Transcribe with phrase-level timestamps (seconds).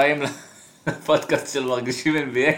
[0.00, 0.22] הבאים
[0.86, 2.52] לפודקאסט של מרגישים NBA.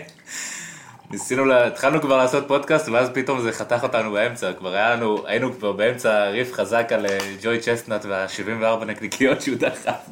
[1.10, 1.66] ניסינו, לה...
[1.66, 5.72] התחלנו כבר לעשות פודקאסט ואז פתאום זה חתך אותנו באמצע, כבר היה לנו, היינו כבר
[5.72, 10.08] באמצע ריף חזק על אה, ג'וי צ'סטנאט וה-74 נקניקיות שהוא דחף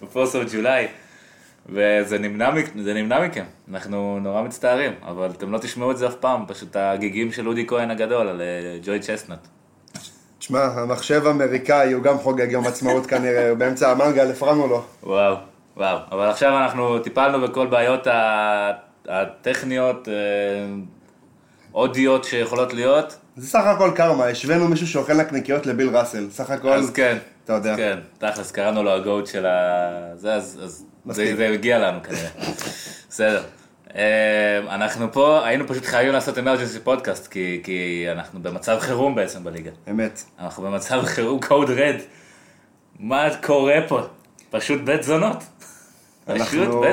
[0.00, 0.86] ב Fourth of July.
[1.66, 2.50] וזה נמנע,
[2.82, 6.76] זה נמנע מכם, אנחנו נורא מצטערים, אבל אתם לא תשמעו את זה אף פעם, פשוט
[6.76, 9.46] הגיגים של אודי כהן הגדול על אה, ג'וי צ'סטנאט.
[10.38, 14.84] תשמע, המחשב האמריקאי הוא גם חוגג יום עצמאות כנראה, באמצע המנגל, הפרענו לו.
[15.02, 15.36] וואו,
[15.76, 18.06] וואו, אבל עכשיו אנחנו טיפלנו בכל בעיות
[19.08, 20.14] הטכניות, אה,
[21.74, 23.16] אודיות שיכולות להיות.
[23.36, 27.52] זה סך הכל קרמה, השווינו מישהו שאוכל נקניקיות לביל ראסל, סך הכל, אז כן, אתה
[27.52, 27.76] יודע.
[27.76, 30.12] כן, תכלס קראנו לו הגוט של ה...
[30.14, 31.36] זה, אז, אז זה.
[31.36, 32.28] זה הגיע לנו כנראה.
[33.08, 33.42] בסדר.
[33.96, 39.44] אה, אנחנו פה, היינו פשוט חייבים לעשות אמרג'נסי פודקאסט, כי, כי אנחנו במצב חירום בעצם
[39.44, 39.70] בליגה.
[39.90, 40.22] אמת.
[40.40, 41.96] אנחנו במצב חירום קוד רד.
[42.98, 44.00] מה קורה פה?
[44.50, 45.44] פשוט בית זונות.
[46.30, 46.84] אנחנו-.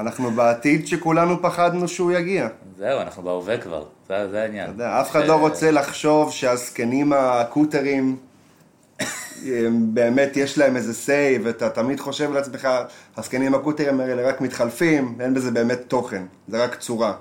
[0.00, 2.48] אנחנו בעתיד שכולנו פחדנו שהוא יגיע.
[2.78, 4.64] זהו, אנחנו בהווה כבר, זה, זה העניין.
[4.64, 8.16] אתה יודע, אף אחד לא רוצה לחשוב שהזקנים הקוטרים,
[9.72, 12.68] באמת יש להם איזה say, ואתה תמיד חושב לעצמך,
[13.16, 17.12] הזקנים הקוטרים האלה רק מתחלפים, אין בזה באמת תוכן, זה רק צורה.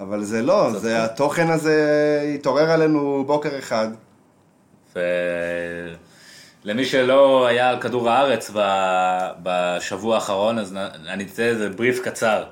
[0.00, 3.88] אבל זה לא, זה התוכן הזה התעורר עלינו בוקר אחד.
[6.64, 8.50] ולמי שלא היה על כדור הארץ
[9.42, 10.76] בשבוע האחרון, אז
[11.08, 12.44] אני אתן איזה בריף קצר.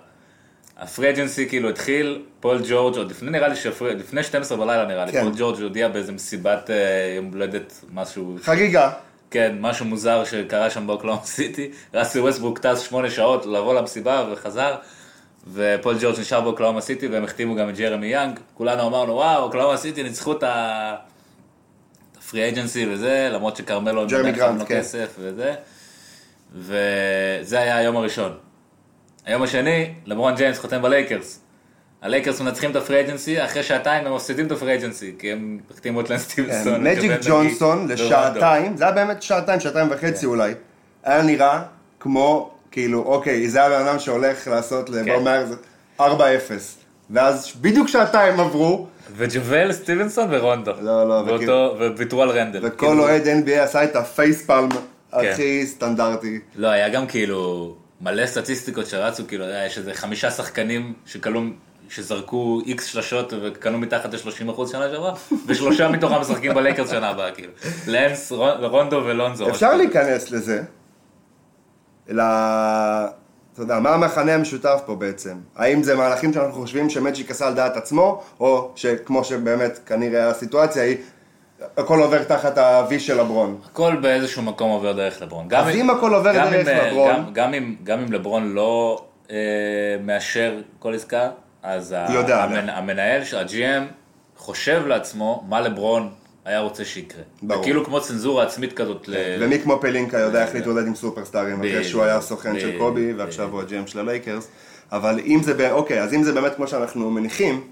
[0.78, 3.94] ה free agency כאילו התחיל, פול ג'ורג' עוד לפני נראה לי, שפר...
[3.94, 5.22] לפני 12 בלילה נראה לי, כן.
[5.22, 8.90] פול ג'ורג' הודיע באיזה מסיבת אה, יום הולדת, משהו, חגיגה.
[9.30, 14.74] כן, משהו מוזר שקרה שם באוקלהומה סיטי, ראסל ווסטברוק טס שמונה שעות לבוא למסיבה וחזר,
[15.52, 19.76] ופול ג'ורג' נשאר באוקלהומה סיטי והם החתימו גם את ג'רמי יאנג, כולנו אמרנו וואו, אוקלהומה
[19.76, 20.94] סיטי ניצחו את ה...
[22.28, 24.78] את ה free agency וזה, למרות שכרמלו ג'רמי גרנט, כן.
[24.78, 25.54] כסף וזה,
[26.54, 28.32] וזה היה היום הראשון.
[29.26, 31.40] היום השני, לברון ג'יימס חותם בלייקרס.
[32.02, 35.32] הלייקרס מנצחים את ה free agency, אחרי שעתיים הם מפסידים את ה free agency, כי
[35.32, 36.74] הם החתימו את לאנס סטיבנסון.
[36.74, 40.54] כן, מג'יק ג'ונסון לשעתיים, זה היה באמת שעתיים, שעתיים וחצי אולי,
[41.04, 41.62] היה נראה
[42.00, 45.24] כמו, כאילו, אוקיי, זה היה בן אדם שהולך לעשות לבר כן.
[45.24, 45.50] מאיירס
[46.00, 46.02] 4-0,
[47.10, 50.72] ואז בדיוק שעתיים עברו, וג'וול סטיבנסון ורונדו.
[50.80, 52.60] לא, לא, ואותו, וויתרו על רנדל.
[52.62, 55.30] וכל אוהד NBA עשה את הפייספלם כן.
[55.32, 56.40] הכי סטנדרטי.
[56.56, 61.42] לא, היה גם כאילו מלא סטטיסטיקות שרצו, כאילו, יש איזה חמישה שחקנים שכלו,
[61.90, 65.14] שזרקו איקס שלשות וכלו מתחת ל-30% שנה שעברה,
[65.46, 67.52] ושלושה מתוכם משחקים בלייקרס שנה הבאה, כאילו.
[67.86, 69.50] לנס, רונדו ולונזו.
[69.50, 70.62] אפשר להיכנס לזה.
[73.58, 75.36] אתה יודע, מה המכנה המשותף פה בעצם?
[75.56, 80.82] האם זה מהלכים שאנחנו חושבים שמג'יק עשה על דעת עצמו, או שכמו שבאמת כנראה הסיטואציה
[80.82, 80.96] היא,
[81.76, 83.58] הכל עובר תחת ה-V של לברון.
[83.70, 85.48] הכל באיזשהו מקום עובר דרך לברון.
[85.56, 89.04] אז אם הכל עובר דרך אם, אה, לברון- גם, גם, אם, גם אם לברון לא
[89.30, 89.36] אה,
[90.04, 91.30] מאשר כל עסקה,
[91.62, 93.82] אז יודע המנ, המנהל, ה-GM,
[94.36, 96.10] חושב לעצמו מה לברון
[96.48, 97.22] היה רוצה שיקרה.
[97.42, 97.62] ברור.
[97.62, 99.08] כאילו כמו צנזורה עצמית כזאת.
[99.08, 99.14] ל...
[99.40, 103.12] ומי כמו פלינקה יודע איך להתמודד עם סופרסטארים, אחרי שהוא היה הסוכן של קובי.
[103.12, 104.48] ועכשיו הוא הג'ם של הלייקרס.
[104.92, 107.64] אבל אם זה, אוקיי, אז אם זה באמת כמו שאנחנו מניחים,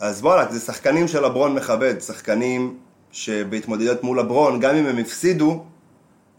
[0.00, 2.74] אז וואלה, זה שחקנים שלברון מכבד, שחקנים
[3.12, 5.64] שבהתמודדות מול לברון, גם אם הם הפסידו,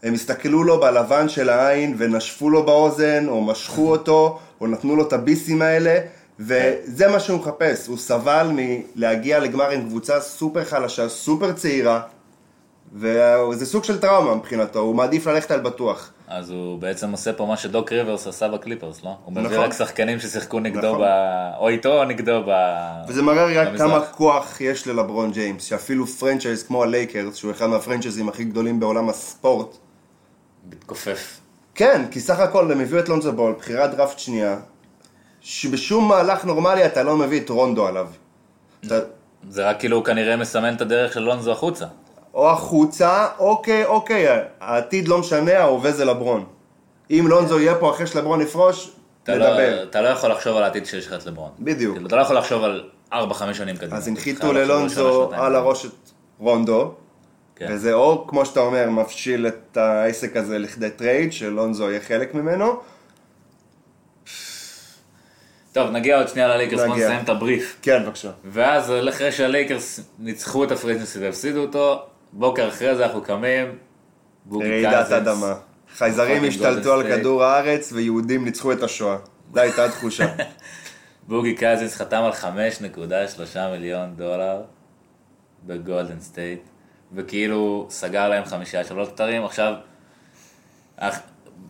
[0.02, 5.08] הם הסתכלו לו בלבן של העין ונשפו לו באוזן, או משכו אותו, או נתנו לו
[5.08, 5.98] את הביסים האלה,
[6.40, 7.86] וזה מה שהוא מחפש.
[7.86, 12.00] הוא סבל מלהגיע לגמר עם קבוצה סופר חלשה, סופר צעירה,
[12.92, 16.10] וזה סוג של טראומה מבחינתו, הוא מעדיף ללכת על בטוח.
[16.28, 19.16] אז הוא בעצם עושה פה מה שדוק ריברס עשה בקליפרס, לא?
[19.24, 19.58] הוא מביא נכון.
[19.58, 21.00] רק שחקנים ששיחקו נגדו, נכון.
[21.00, 21.04] ב...
[21.58, 22.50] או איתו או נגדו ב...
[23.08, 23.88] וזה מראה רק במזרח.
[23.88, 29.08] כמה כוח יש ללברון ג'יימס, שאפילו franchise כמו הלייקרס, שהוא אחד מהפרנצ'ייזים הכי גדולים בעולם
[29.08, 29.76] הספורט,
[30.70, 31.40] מתכופף.
[31.74, 34.56] כן, כי סך הכל הם הביאו את לונזו בול, בחירת דראפט שנייה,
[35.44, 38.06] שבשום מהלך נורמלי אתה לא מביא את רונדו עליו.
[38.86, 38.98] אתה,
[39.48, 41.86] זה רק כאילו הוא כנראה מסמן את הדרך של לונזו החוצה.
[42.34, 44.26] או החוצה, אוקיי, אוקיי,
[44.60, 46.44] העתיד לא משנה, ההווה זה לברון.
[47.10, 48.90] אם לונזו יהיה פה אחרי שלברון יפרוש,
[49.22, 49.82] אתה לא, נדבר.
[49.82, 51.50] אתה לא יכול לחשוב על העתיד שיש לך את לברון.
[51.58, 51.94] בדיוק.
[51.94, 53.16] כאילו, אתה לא יכול לחשוב על 4-5
[53.52, 53.96] שנים קדימה.
[53.96, 55.54] אז הנחיתו על לונזו על.
[55.56, 56.94] הראש את רונדו,
[57.56, 57.66] כן.
[57.70, 62.80] וזה או, כמו שאתה אומר, מפשיל את העסק הזה לכדי trade, שלונזו יהיה חלק ממנו.
[65.74, 66.96] טוב, נגיע עוד שנייה ללייקרס, בוא.
[66.96, 67.78] נסיים את הבריף.
[67.82, 68.30] כן, בבקשה.
[68.44, 73.78] ואז אחרי שהלייקרס ניצחו את ה free agency והפסידו אותו, בוקר אחרי זה אנחנו קמים,
[74.44, 75.12] בוגי רעידת קזינס.
[75.12, 75.54] אדמה.
[75.96, 77.02] חייזרים השתלטו על.
[77.02, 79.16] כדור הארץ ויהודים ניצחו את השואה.
[79.54, 80.26] זו הייתה התחושה.
[81.28, 84.62] בוגי קזינס חתם על 5.3 מיליון דולר
[85.66, 86.60] בגולדן סטייט,
[87.14, 89.74] וכאילו סגר להם חמישה שלוש כתרים, עכשיו,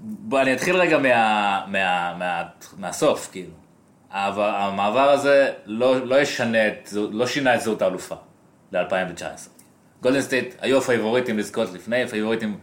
[0.03, 2.43] בוא, אני אתחיל רגע מה, מה, מה,
[2.79, 3.64] מהסוף, כאילו.
[4.15, 8.15] העבר- המעבר הזה לא, לא ישנה את, לא שינה את זהות האלופה
[8.73, 9.23] ל-2019.
[10.03, 12.59] גולדן סטייט היו הפייבוריטים לזכות לפני, פייבוריטים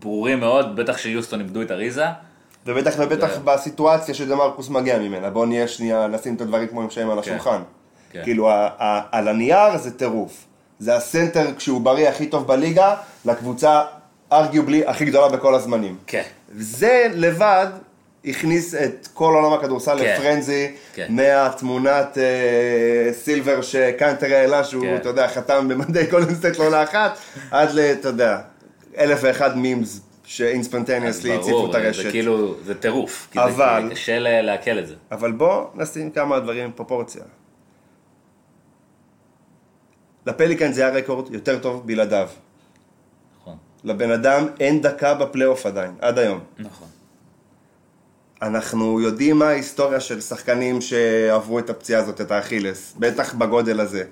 [0.00, 2.04] ברורים מאוד, בטח שיוסטון איבדו את אריזה.
[2.66, 5.30] ובטח ובטח בסיטואציה שדמרקוס מגיע ממנה.
[5.30, 7.62] בואו נהיה שנייה, נשים את הדברים כמו שהם על השולחן.
[8.10, 8.20] כן.
[8.24, 8.50] כאילו,
[9.12, 10.44] על הנייר זה טירוף.
[10.78, 12.94] זה הסנטר כשהוא בריא הכי טוב בליגה,
[13.24, 13.82] לקבוצה
[14.32, 15.96] arguably הכי גדולה בכל הזמנים.
[16.06, 16.22] כן.
[16.54, 17.66] זה לבד
[18.24, 20.14] הכניס את כל עולם הכדורסל כן.
[20.14, 21.06] ל frenzy, כן.
[21.10, 24.96] מהתמונת אה, סילבר שקנטר העלה, שהוא, כן.
[24.96, 27.18] אתה יודע, חתם במדי גולדן סטייט לעונה אחת,
[27.50, 28.38] עד ל, אתה יודע,
[28.98, 32.10] אלף ואחד מימס שאינספנטניאסלי הציפו את זה הרשת.
[32.10, 33.28] כאילו, זה טירוף.
[33.30, 34.94] כי זה- אבל- כי קשה לעכל את זה.
[35.12, 37.22] אבל בוא נשים כמה דברים עם פרופורציה.
[40.26, 42.28] לפליקן זה היה רקורד יותר טוב בלעדיו.
[43.40, 43.56] נכון.
[43.84, 46.40] לבן אדם אין דקה בפלייאוף עדיין, עד היום.
[46.58, 46.88] נכון.
[48.42, 54.04] אנחנו יודעים מה ההיסטוריה של שחקנים שעברו את הפציעה הזאת, את האכילס, בטח בגודל הזה.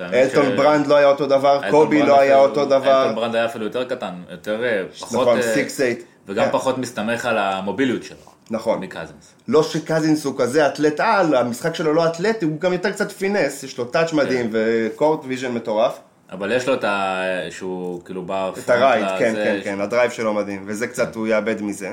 [0.00, 3.02] אלטון ש- ברנד לא היה אותו דבר, קובי לא היה אפילו- אותו דבר.
[3.02, 5.20] אלטון ברנד היה אפילו יותר קטן, יותר אה, פחות...
[5.20, 5.80] נכון, אה, 6'8".
[6.28, 6.50] וגם כן.
[6.52, 8.16] פחות מסתמך על המוביליות שלו.
[8.50, 8.80] נכון.
[8.80, 9.34] מקזינס.
[9.48, 13.62] לא שקזינס הוא כזה אתלט על, המשחק שלו לא אתלטי, הוא גם יותר קצת finesse,
[13.62, 15.98] יש לו touch מדהים ו court vision מטורף.
[16.32, 17.22] אבל יש לו את ה...
[17.50, 18.50] שהוא כאילו בא...
[18.64, 21.92] את הרייד, פרונט כן, כן, כן, ה drive שלו מדהים, וזה קצת, הוא יאבד מזה.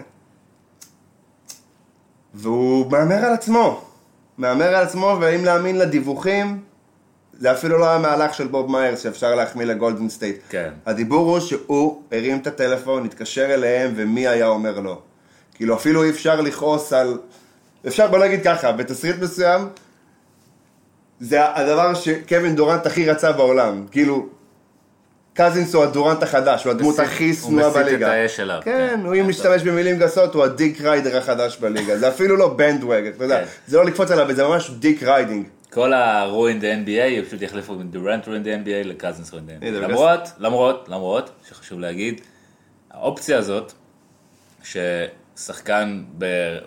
[2.34, 3.82] והוא מהמר על עצמו,
[4.38, 6.60] מהמר על עצמו, ואם להאמין לדיווחים,
[7.34, 10.38] זה אפילו לא היה מהלך של בוב מאיירס שאפשר להחמיא לגולדן סטייט.
[10.50, 10.70] כן.
[10.86, 15.02] הדיבור הוא שהוא הרים את הטלפון, התקשר אליהם, ומי היה אומר לא.
[15.54, 17.18] כאילו אפילו אי אפשר לכעוס על...
[17.88, 19.68] אפשר, בוא נגיד ככה, בתסריט מסוים,
[21.20, 23.86] זה הדבר שקווין דורנט הכי רצה בעולם.
[23.92, 24.30] כאילו,
[25.34, 28.12] קזינס הוא הדורנט החדש, הוא הדמות הכי הוא שנואה מסית את בליגה.
[28.12, 29.06] האש אליו, כן, כן.
[29.06, 31.98] הוא אם משתמש במילים גסות, הוא ה dick rider החדש בליגה.
[31.98, 33.40] זה אפילו לא bandwagon, אתה יודע.
[33.40, 33.46] כן.
[33.68, 35.46] זה לא לקפוץ עליו, זה ממש dick riding.
[35.70, 39.66] כל ה- ruined the NBA, פשוט יחליפו בין דורנט ruined the NBA לקזינס ruined the
[39.66, 39.82] הנה, NBA.
[39.82, 42.22] למרות, למרות, למרות, שחשוב להגיד,
[42.92, 43.74] האופציה הזאת,
[44.64, 46.04] ששחקן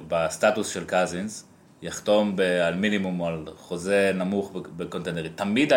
[0.08, 1.44] בסטטוס של קזינס,
[1.82, 2.36] יחתום
[2.66, 5.72] על מינימום או על חוזה נמוך ב contender, תמיד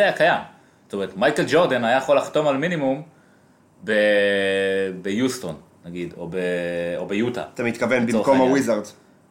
[0.00, 0.57] היה קיים.
[0.88, 3.02] זאת אומרת, מייקל ג'ורדן היה יכול לחתום על מינימום
[3.84, 3.92] ב-
[5.02, 5.54] ביוסטון,
[5.84, 6.36] נגיד, או, ב-
[6.96, 7.44] או ביוטה.
[7.54, 8.40] אתה מתכוון במקום.
[8.40, 8.82] הוויזארד,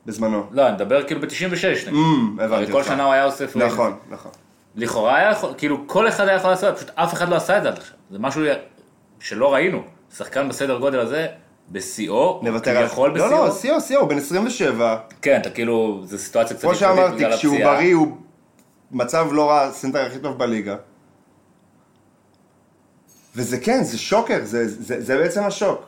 [0.05, 0.43] בזמנו.
[0.51, 1.27] לא, אני מדבר כאילו ב-96,
[1.63, 1.87] נגיד.
[1.87, 2.87] אמ, הבנתי הרי כל אותך.
[2.87, 4.31] שנה הוא היה עושה פרי נכון, נכון.
[4.75, 7.63] לכאורה היה יכול, כאילו כל אחד היה יכול לעשות, פשוט אף אחד לא עשה את
[7.63, 7.95] זה עד עכשיו.
[8.11, 8.41] זה משהו
[9.19, 9.81] שלא ראינו.
[10.17, 11.27] שחקן בסדר גודל הזה,
[11.71, 12.87] בשיאו, נוותר על...
[13.15, 13.29] לא.
[13.31, 14.97] לא, שיאו, שיאו, הוא בן 27.
[15.21, 17.57] כן, אתה כאילו, זו סיטואציה קצת כמו שאמרתי, כשהוא.
[17.63, 18.17] בריא הוא
[18.91, 20.75] מצב לא רע, הסנטר הכי טוב בליגה.
[23.37, 25.81] וזה כן, זה שוקר, זה, זה, זה בעצם השוק.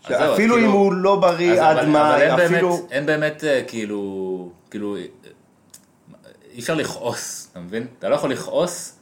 [0.00, 2.76] שאפילו כאילו- אם הוא לא בריא עד אבל מאי, אין אפילו...
[2.76, 5.02] באמת, אין באמת אה, כאילו, כאילו, אה,
[6.52, 7.86] אי אפשר לכעוס, אתה מבין?
[7.98, 8.98] אתה לא יכול לכעוס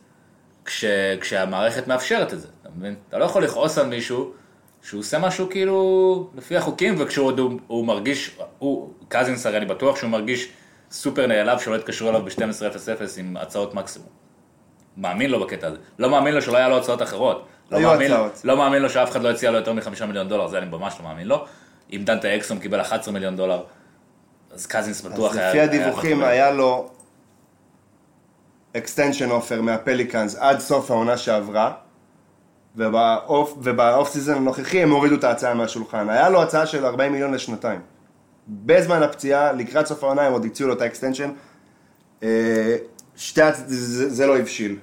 [0.64, 0.84] כש,
[1.20, 2.94] כשהמערכת מאפשרת את זה, אתה מבין?
[3.08, 4.32] אתה לא יכול לכעוס על מישהו
[4.82, 9.66] שהוא עושה משהו כאילו לפי החוקים, וכשהוא עוד הוא, הוא מרגיש, הוא, קזינס הרי אני
[9.66, 10.48] בטוח שהוא מרגיש
[10.90, 14.08] סופר נעלב שלא התקשרו אליו ב-12:00 עם הצעות מקסימום.
[14.96, 15.76] מאמין לו בקטע הזה.
[15.98, 17.46] לא מאמין לו שלא היה לו הצעות אחרות.
[17.70, 18.12] לא מאמין.
[18.44, 20.94] לא מאמין לו שאף אחד לא הציע לו יותר מחמישה מיליון דולר, זה אני ממש
[21.00, 21.44] לא מאמין לו.
[21.92, 23.62] אם דנטה אקסום קיבל 11 מיליון דולר,
[24.50, 25.49] אז קזינס בטוח אז היה...
[25.49, 26.23] לפי היה הדיווחים.
[26.23, 26.90] היה לו
[28.76, 31.73] extension offer מהפליקאנס עד סוף העונה שעברה,
[32.76, 36.08] וב off, וב off season הנוכחי הם הורידו את ההצעה מהשולחן.
[36.08, 37.80] היה לו הצעה של 40 מיליון לשנתיים.
[38.49, 41.30] בזמן הפציעה, לקראת סוף העונה הם עוד הציעו לו את ה extension.
[42.23, 42.76] אה,
[43.16, 44.76] שתי, זה, זה לא הבשיל.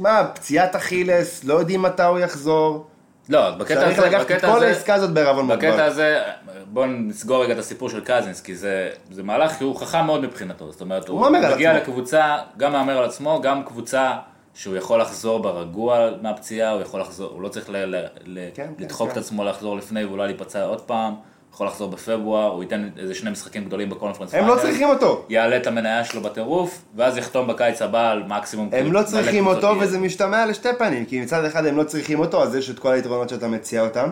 [0.00, 2.86] מה, פציעת אכילס, לא יודעים מתי הוא יחזור.
[3.28, 5.82] לא, בקטע צריך הזה, לקחת את בקטע כל העסקה הזאת בערבון בקטע מוגבל.
[5.82, 6.22] הזה,
[6.66, 10.20] בואו נסגור רגע את הסיפור של קזינס, כי זה, זה מהלך, כי הוא חכם מאוד
[10.20, 11.82] מבחינתו, זאת אומרת, הוא, על מגיע עצמו.
[11.82, 14.16] לקבוצה, גם מהמר על עצמו, גם קבוצה
[14.54, 18.84] שהוא יכול לחזור ברגוע מהפציעה, הוא יכול לחזור, הוא לא צריך ל, ל, כן, כן,
[18.84, 19.12] לדחוק כן.
[19.12, 21.14] את עצמו לחזור לפני ואולי להיפצע עוד פעם,
[21.54, 25.26] יכול לחזור בפברואר, הוא ייתן איזה שני משחקים גדולים ב conference הם לא צריכים אותו.
[25.28, 28.66] יעלה את המניה שלו בטירוף, ואז יחתום בקיץ הבא על מקסימום.
[28.66, 29.74] הם כאילו, לא צריכים אותו.
[29.80, 32.92] וזה משתמע לשתי פנים, כי מצד אחד הם לא צריכים אותו, אז יש את כל
[32.92, 34.08] היתרונות שאתה מציע אותם.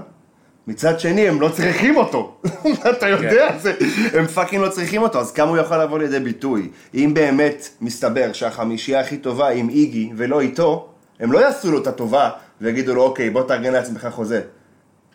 [0.67, 2.41] מצד שני, הם לא צריכים אותו.
[2.91, 3.59] אתה יודע, כן.
[3.59, 3.75] זה,
[4.15, 6.71] הם fucking לא צריכים אותו, אז כמה הוא יכול לבוא לידי ביטוי?
[6.95, 10.89] אם באמת מסתבר שהחמישייה הכי טובה עם איגי ולא איתו,
[11.21, 12.31] הם לא יעשו לו את הטובה
[12.61, 14.41] ויגידו לו, אוקיי, בוא תארגן לעצמך חוזה.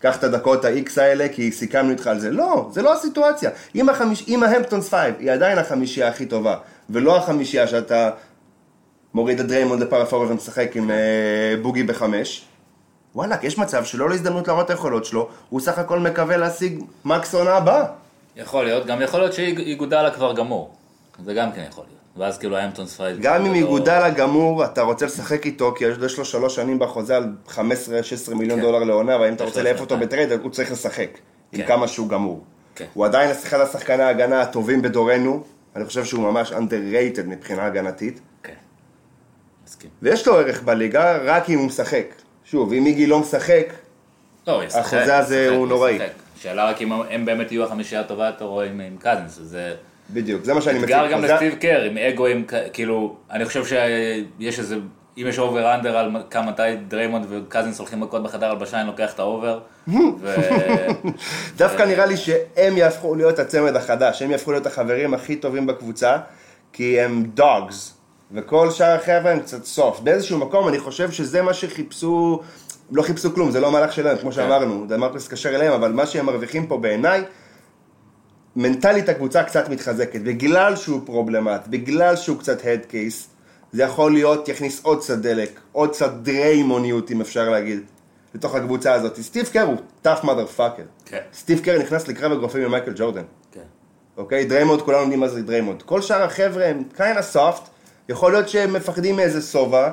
[0.04, 2.32] קח את הדקות ה-X האלה, כי סיכמנו איתך על זה.
[2.32, 3.50] לא, זה לא הסיטואציה.
[3.76, 6.56] אם, ה Hamptons 5 היא עדיין החמישייה הכי טובה,
[6.90, 8.10] ולא החמישייה שאתה
[9.14, 12.46] מוריד את דריימונד ל power forward ומשחק עם אה, בוגי בחמש,
[13.16, 17.36] וואלה, יש מצב שלא להזדמנות להראות את היכולות שלו, הוא סך הכל מקווה להשיג max
[17.36, 17.86] עונה הבאה.
[18.36, 20.74] יכול להיות, גם יכול להיות שיגודלה כבר גמור.
[21.26, 22.03] זה גם כן יכול להיות.
[22.18, 23.22] ואז כאילו ה Hamptons Five.
[23.22, 27.36] גם אם יגודל הגמור, אתה רוצה לשחק איתו, כי יש לו שלוש שנים בחוזה על
[27.48, 27.54] 15-16
[28.36, 28.66] מיליון כן.
[28.66, 29.98] דולר לעונה, ואם אתה רוצה להעיף אותו.
[29.98, 31.10] ב trade, הוא צריך לשחק.
[31.54, 31.68] עם כן.
[31.68, 32.44] כמה שהוא גמור.
[32.76, 32.86] כן.
[32.94, 35.44] הוא עדיין אחד השחקני ההגנה הטובים בדורנו,
[35.76, 38.20] אני חושב שהוא ממש underrated מבחינה הגנתית.
[40.02, 42.06] ויש לו ערך בליגה רק אם הוא משחק.
[42.46, 43.66] שוב, אם איגי לא משחק,
[44.48, 46.00] לא, החוזה הזה הוא נוראי.
[46.38, 49.76] שאלה רק אם הם באמת יהיו החמישייה הטובה יותר או עם קזינס, זה
[50.14, 50.92] בדיוק, זה מה שאני מציג.
[50.94, 54.76] אתגר גם לסטיב קר, עם אגו, עם כ- כאילו, אני חושב שיש איזה,
[55.18, 59.14] אם יש over under על כמה מתי דריימונד וקזינס הולכים מכות בחדר הלבשה, אני לוקח
[59.14, 59.60] את ה over.
[61.58, 66.18] דווקא נראה לי שהם יהפכו להיות הצמד החדש, הם יהפכו להיות החברים הכי טובים בקבוצה,
[66.74, 67.94] כי הם dogs,
[68.32, 70.02] וכל שאר החבר'ה הם קצת soft.
[70.04, 72.40] באיזשהו מקום אני חושב שזה מה שחיפשו,
[72.92, 76.26] לא חיפשו כלום, זה לא מהלך שלהם, כמו שאמרנו, דמרקוס התקשר אליהם, אבל מה שהם
[76.26, 77.24] מרוויחים פה בעיניי,
[78.56, 83.28] מנטלית הקבוצה קצת מתחזקת, בגלל שהוא פרובלמטי, בגלל שהוא קצת head case,
[83.72, 87.80] זה יכול להיות, יכניס עוד קצת דלק, עוד קצת דריימוניות, אם אפשר להגיד,
[88.36, 89.20] לתוך הקבוצה הזאת.
[89.22, 91.06] סטיב קר הוא tough motherfucker.
[91.06, 91.20] כן.
[91.34, 93.62] סטיב קר נכנס לקרב אגרופים עם מייקל ג'ורדן, כן.
[94.18, 94.46] אוקיי?
[94.46, 95.82] דריימונד, כולנו יודעים מה זה דריימונד.
[95.82, 97.62] כל שאר החבר'ה הם kinda soft,
[98.10, 99.92] יכול להיות שהם מפחדים מאיזה שובע,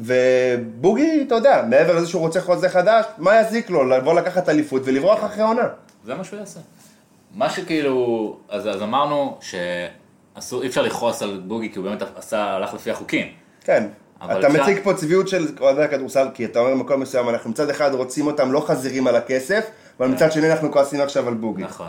[0.00, 3.84] ובוגי, אתה יודע, מעבר לזה שהוא רוצה חוזה חדש, מה יזיק לו?
[3.84, 5.68] לבוא לקחת אליפות ולברוח אחרי עונה.
[6.06, 6.60] זה מה שהוא יעשה.
[7.34, 12.44] מה שכאילו, אז, אז אמרנו שאסור, אי אפשר לכעוס על בוגי כי הוא באמת עשה,
[12.44, 13.26] הלך לפי החוקים.
[13.64, 13.86] כן.
[14.24, 17.70] אתה אפשר- מציג פה צביעות של אוהדי הכדורסל, כי אתה אומר במקום מסוים, אנחנו מצד
[17.70, 19.70] אחד רוצים אותם לא חזירים על הכסף,
[20.00, 21.62] אבל מצד שני אנחנו כועסים עכשיו על בוגי.
[21.62, 21.86] נכון.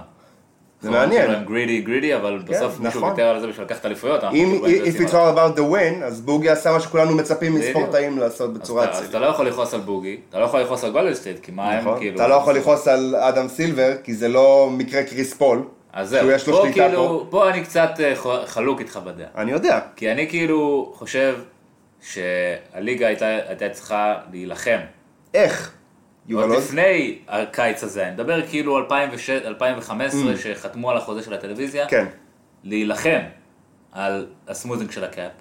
[0.81, 1.31] זה מעניין.
[1.31, 3.09] הם גרידי גרידי, אבל בסוף מישהו נכון.
[3.11, 4.23] ויתר על זה בשביל לקחת אליפויות.
[4.23, 7.55] אם כאילו if it's all about the win, אז בוגי עשה מה שכולנו מצפים.
[7.55, 9.05] מספורטאים לעשות בצורה אתה- אז.
[9.09, 11.71] אתה לא יכול לכעוס על בוגי, אתה לא יכול לכעוס על גולדן סטייט, כי מה
[11.71, 11.97] הם נכון?
[11.99, 12.15] כאילו...
[12.15, 15.63] אתה לא יכול לכעוס על אדם סילבר, כי זה לא מקרה קריס פול.
[15.93, 18.13] אז זהו, פה כאילו, פה אני קצת אה,
[18.45, 19.27] חלוק איתך בדעה.
[19.37, 19.79] אני יודע.
[19.95, 21.35] כי אני כאילו חושב
[22.01, 24.79] שהליגה הייתה צריכה להילחם.
[25.33, 25.71] איך?
[26.33, 26.63] עוד עוז?
[26.67, 31.89] לפני הקיץ הזה, אני מדבר כאילו 2006, 2015 שחתמו על החוזה של הטלוויזיה, Mm.
[31.89, 32.05] כן.
[32.63, 33.19] להילחם
[33.91, 35.31] על ה smoothing של ה cap,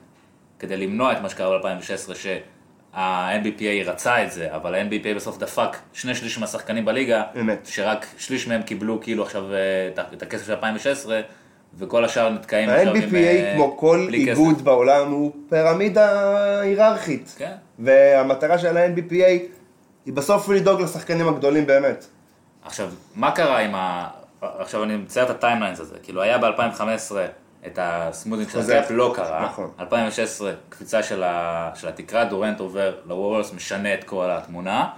[0.59, 6.15] כדי למנוע את מה שקרה ב-2016, שה-NBPA רצה את זה, אבל ה-NBPA בסוף דפק שני
[6.15, 7.67] שליש מהשחקנים בליגה, אמת.
[7.71, 9.59] שרק שליש מהם קיבלו כאילו עכשיו אה,
[10.13, 11.21] את הכסף של 2016,
[11.79, 13.03] וכל השאר נתקעים עכשיו עם...
[13.03, 14.31] ה-NBPA, אה, כמו כל בלי כסף.
[14.31, 16.11] איגוד בעולם, הוא פירמידה
[16.61, 17.35] היררכית.
[17.39, 17.53] כן.
[17.79, 19.60] והמטרה של ה-NBPA
[20.11, 22.07] היא בסוף לדאוג לשחקנים הגדולים באמת.
[22.64, 24.09] עכשיו, מה קרה עם ה...
[24.40, 26.83] עכשיו אני מצייר את הטיימליינס הזה, כאילו היה ב-2015
[27.67, 28.59] את ה smoothing של.
[28.59, 29.71] ה cap, לא קרה, נכון.
[29.81, 31.71] 2016 קפיצה של, ה...
[31.75, 34.88] של התקרה, דורנט עובר לווריורס, משנה את כל התמונה,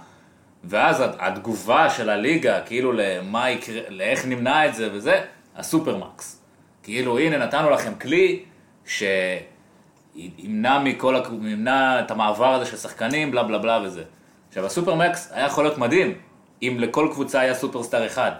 [0.63, 5.21] ואז התגובה של הליגה, כאילו למה יקרה, לאיך נמנע את זה וזה,
[5.55, 6.41] ה supermax.
[6.83, 8.43] כאילו הנה נתנו לכם כלי
[8.85, 14.03] שימנע מכל, ימנע את המעבר הזה של שחקנים, בלה בלה בלה וזה.
[14.53, 16.13] עכשיו ה supermax היה יכול להיות מדהים,
[16.61, 18.31] אם לכל קבוצה היה superstar אחד.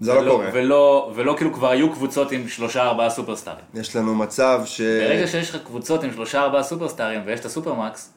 [0.00, 0.48] זה לא ולא- קורה.
[0.52, 3.64] ולא, ולא כאילו כבר היו קבוצות עם שלושה ארבעה סופרסטארים.
[3.74, 4.80] יש לנו מצב ש...
[4.80, 8.12] ברגע שיש לך קבוצות עם שלושה ארבעה סופרסטארים ויש את ה supermax,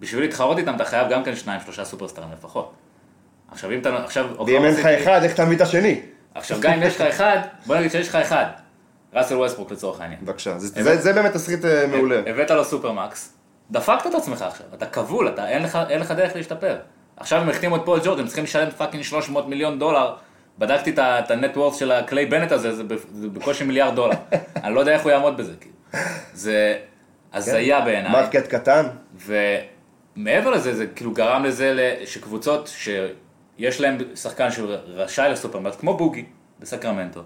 [0.00, 2.72] בשביל להתחרות איתם אתה חייב גם כן שניים שלושה סופרסטארים לפחות.
[3.50, 6.00] עכשיו אם אתה, עכשיו, ואם אין לך סיטי- אחד, איך תביא את השני?
[6.34, 8.46] עכשיו גם אם יש לך אחד, בוא נגיד שיש לך אחד,
[9.14, 10.20] ראסל ווסטברוק לצורך העניין.
[10.22, 12.20] בבקשה, זה- זה זה באמת תסריט אה, מעולה.
[12.26, 13.32] הבאת לו supermax,
[13.70, 16.76] דפקת את עצמך עכשיו, אתה כבול, אתה, אין, לך, אין לך דרך להשתפר.
[17.16, 20.14] עכשיו הם החתימו את פול ג'ורג', הם צריכים לשלם fucking 300 מיליון דולר.
[20.58, 22.82] בדקתי את ה- את ה net worth של הקליי בנט הזה, זה,
[23.32, 24.14] בקושי מיליארד דולר.
[24.64, 25.74] אני לא יודע איך הוא יעמוד בזה, כאילו.
[26.32, 26.78] זה
[27.32, 28.12] הזיה בעיניי.
[28.12, 28.86] market קטן.
[29.26, 36.24] ומעבר לזה, זה כאילו גרם לזה שקבוצות שיש להם שחקן שרשאי ל supermax, כמו בוגי
[36.60, 37.20] בסקרמנטו,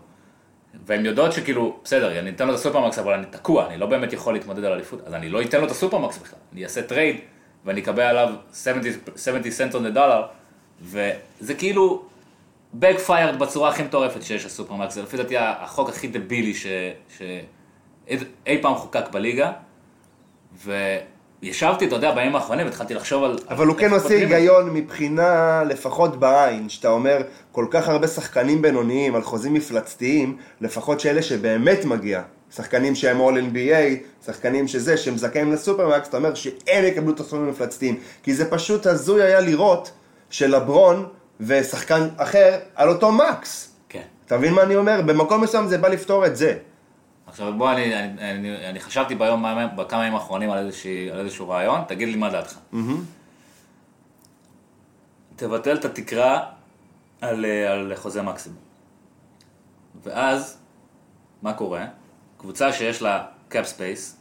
[0.86, 3.86] והן יודעות שכאילו, בסדר, אני אתן לו את ה supermax, אבל אני תקוע, אני לא
[3.86, 6.64] באמת יכול להתמודד על אליפות, אז אני לא אתן לו את ה supermax בכלל, אני
[6.64, 7.16] אעשה trade,
[7.64, 10.22] ואני אקבל עליו 70, 70 סנט on the dollar,
[10.82, 12.04] וזה כאילו
[12.80, 16.66] backfired בצורה הכי מטורפת שיש לסופרמקס, זה לפי דעתי החוק הכי דבילי ש...
[17.18, 17.22] ש...
[18.62, 19.52] פעם חוקק בליגה,
[21.42, 23.38] וישבתי, אתה יודע, בימים האחרונים, התחלתי לחשוב על...
[23.48, 24.14] אבל הוא כן עושה.
[24.14, 31.00] היגיון מבחינה, לפחות בעין, שאתה אומר, כל כך הרבה שחקנים בינוניים על חוזים מפלצתיים, לפחות
[31.00, 32.22] שאלה שבאמת מגיע.
[32.56, 37.46] שחקנים שהם All NBA, שחקנים שזה, שהם זכאים לסופרמקס, אתה אומר שהם יקבלו את הסכומים
[37.46, 37.98] המפלצתיים.
[38.22, 39.90] כי זה פשוט הזוי היה לראות
[40.30, 41.06] שלברון
[41.40, 43.70] ושחקן אחר על אותו max.
[43.88, 44.02] כן.
[44.26, 45.00] אתה מבין מה אני אומר?
[45.06, 46.54] במקום מסוים זה בא לפתור את זה.
[47.30, 49.44] עכשיו בוא, אני, אני, אני, אני חשבתי ביום,
[49.76, 52.58] בכמה ימים האחרונים על, איזושהי, על איזשהו רעיון, תגיד לי מה דעתך.
[55.36, 56.44] תבטל את התקרה
[57.20, 58.58] על, אה, על חוזה מקסימום.
[60.02, 60.58] ואז,
[61.42, 61.84] מה קורה?
[62.36, 64.16] קבוצה שיש לה cap space,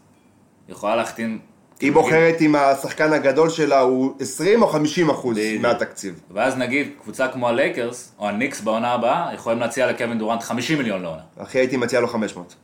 [0.69, 1.39] יכולה להחתים...
[1.79, 5.37] היא בוחרת אם השחקן הגדול שלה הוא 20 או 50 אחוז.
[5.61, 6.21] מהתקציב.
[6.31, 11.01] ואז נגיד קבוצה כמו הלייקרס, או הניקס בעונה הבאה, יכולים להציע לקווין דורנט 50 מיליון
[11.01, 11.21] לעונה.
[11.37, 12.55] אחי הייתי מציע לו 500.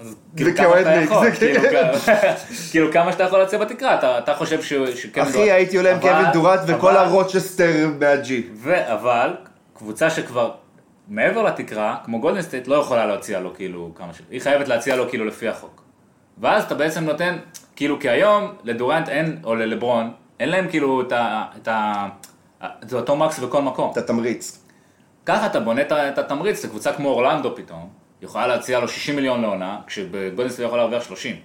[0.00, 1.70] אז כאילו כמה אתה יכול, כאילו, כן.
[1.70, 2.16] כמה-
[2.70, 6.00] כאילו כמה שאתה יכול להציע בתקרה, אתה- אתה חושב ש- שקווין אחי הייתי עולה עם
[6.00, 8.48] קווין דורנט וכל ה roster מה G.
[8.92, 9.34] אבל,
[9.74, 10.50] קבוצה שכבר
[11.08, 14.20] מעבר לתקרה, כמו גולדן סטייט, לא יכולה להציע לו כאילו כמה ש...
[14.30, 15.82] היא חייבת להציע לו כאילו לפי החוק.
[16.38, 17.36] ואז אתה בעצם נותן,
[17.76, 21.44] כאילו כי היום לדורנט אין, או ללברון, אין להם כאילו את ה...
[21.62, 22.06] את ה...
[22.82, 23.92] זה אותו מקס בכל מקום.
[23.92, 24.58] את התמריץ.
[25.26, 27.88] ככה אתה בונה את התמריץ לקבוצה כמו אורלנדו פתאום,
[28.22, 31.36] יכולה להציע לו 60 מיליון לעונה, כשבגולדן סטייט יכול להרוויח 30.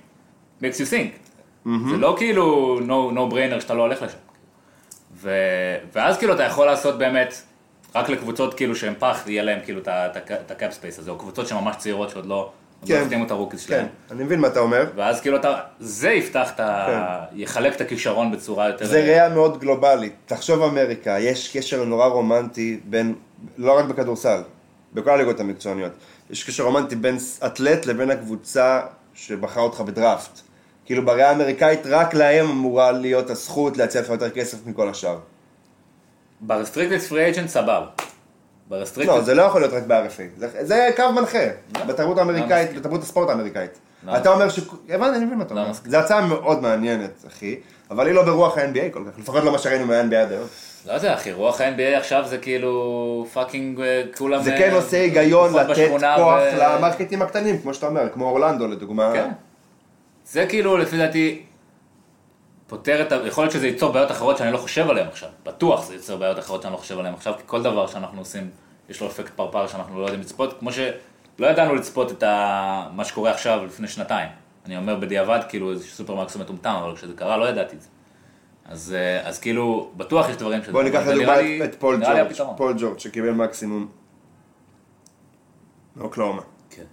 [0.62, 1.26] makes you think.
[1.90, 4.18] זה לא כאילו no, no brainer שאתה לא הולך לשם.
[5.16, 5.32] ו...
[5.94, 7.42] ואז כאילו אתה יכול לעשות באמת,
[7.96, 11.48] רק לקבוצות כאילו שהן פח, יהיה להם כאילו את ה cap space הזה, או קבוצות
[11.48, 12.36] שממש צעירות שעוד לא,
[12.82, 13.02] לא כן.
[13.02, 13.88] החתימו את הרוקיס כן, שלהם.
[14.12, 14.86] אני מבין מה אתה אומר.
[14.96, 17.26] ואז כאילו אתה, זה יפתח את ה...
[17.36, 18.86] יחלק את הכישרון בצורה יותר...
[18.86, 18.92] כן.
[18.92, 20.14] זה ראייה מאוד גלובלית.
[20.26, 23.16] תחשוב אמריקה, יש קשר נורא רומנטי בין,
[23.58, 24.42] לא רק בכדורסל,
[24.94, 25.92] בכל הליגות המקצועניות.
[26.30, 28.82] יש קשר רומנטי בין אתלט לבין הקבוצה
[29.14, 30.40] שבחרה אותך בדראפט.
[30.86, 35.20] כאילו בראייה האמריקאית רק להם אמורה להיות הזכות להציע לך יותר כסף מכל השאר.
[36.42, 37.86] ב restricted free agent סבבה.
[38.70, 39.16] ב restricted...
[39.16, 40.22] לא, זה לא יכול להיות רק ב-RFA.
[40.38, 41.48] זה, זה קו מנחה,
[41.88, 42.80] בתרבות האמריקאית, מסכים.
[42.80, 43.72] בתרבות הספורט האמריקאית.
[44.04, 44.60] לא אתה אומר ש...
[44.90, 45.74] הבנתי, אני מבין מה אתה לא אומר.
[45.86, 47.60] זו הצעה מאוד מעניינת, אחי,
[47.92, 50.48] אבל היא לא ברוח ה-NBA כל כך, לפחות לא מה שראינו מה-NBA עד היום.
[50.88, 54.44] לא יודע, אחי, רוח ה-NBA עכשיו זה כאילו פאקינג אה, כולם...
[54.44, 58.68] זה אה, כן עושה היגיון לתת כוח ו- למרקטים הקטנים, כמו שאתה אומר, כמו אורלנדו
[58.68, 59.12] לדוגמה.
[59.14, 59.32] כן.
[60.26, 61.44] זה כאילו, לפי דעתי,
[62.68, 63.16] פותר את ה...
[63.28, 65.30] יכול להיות שזה ייצור בעיות אחרות שאני לא חושב עליהן עכשיו.
[65.46, 68.50] בטוח זה ייצור בעיות אחרות שאני לא חושב עליהן עכשיו, כי כל דבר שאנחנו עושים,
[68.90, 72.88] יש לו אפקט פרפר שאנחנו לא יודעים לצפות, כמו שלא ידענו לצפות את ה...
[72.96, 74.30] מה שקורה עכשיו לפני שנתיים.
[74.66, 77.88] אני אומר בדיעבד, כאילו, איזה supermax מטומטם, אבל כשזה קרה לא ידעתי את זה.
[78.66, 80.72] אז, אה, אז כאילו, בטוח יש דברים שזה...
[80.72, 82.56] בוא ניקח נראה לי- את פול ג'ורג'.
[82.58, 83.88] פול ג'ורג' שקיבל מקסימום
[85.96, 86.42] מאוקלהומה.
[86.70, 86.84] כן.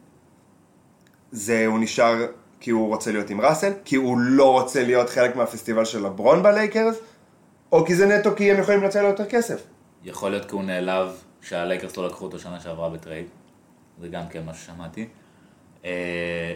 [1.32, 2.14] זה הוא נשאר
[2.60, 6.42] כי הוא רוצה להיות עם ראסל, כי הוא לא רוצה להיות חלק מהפסטיבל של לברון
[6.42, 6.96] בלייקרס,
[7.72, 9.62] או כי זה נטו כי הם יכולים לו יותר כסף.
[10.04, 11.08] יכול להיות כי הוא נעלב
[11.40, 13.26] שהלייקרס לא לקחו אותו שנה שעברה ב trade.
[14.00, 15.08] זה גם כן מה ששמעתי.
[15.84, 16.54] אה,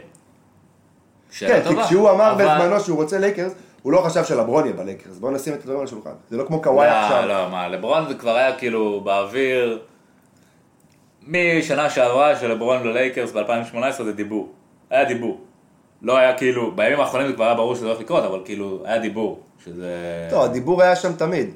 [1.30, 3.52] שאלה כן, כי טובה, כשהוא אמר אבל- בזמנו שהוא רוצה לייקרס,
[3.86, 5.18] הוא לא חשב שלברון יהיה בלייקרס.
[5.18, 6.10] בואו נשים את הדברים על השולחן.
[6.30, 7.28] זה לא כמו קוואי לא, עכשיו.
[7.28, 9.82] לא, מה, לברון זה כבר היה כאילו באוויר.
[11.26, 14.52] משנה שעברה של לברון ללייקרס ב-2018 זה דיבור.
[14.90, 15.40] היה דיבור.
[16.02, 18.98] לא היה כאילו, בימים האחרונים זה כבר היה ברור שזה הולך לקרות, אבל כאילו, היה
[18.98, 19.40] דיבור.
[19.64, 19.88] שזה...
[20.32, 21.50] לא, הדיבור היה שם תמיד.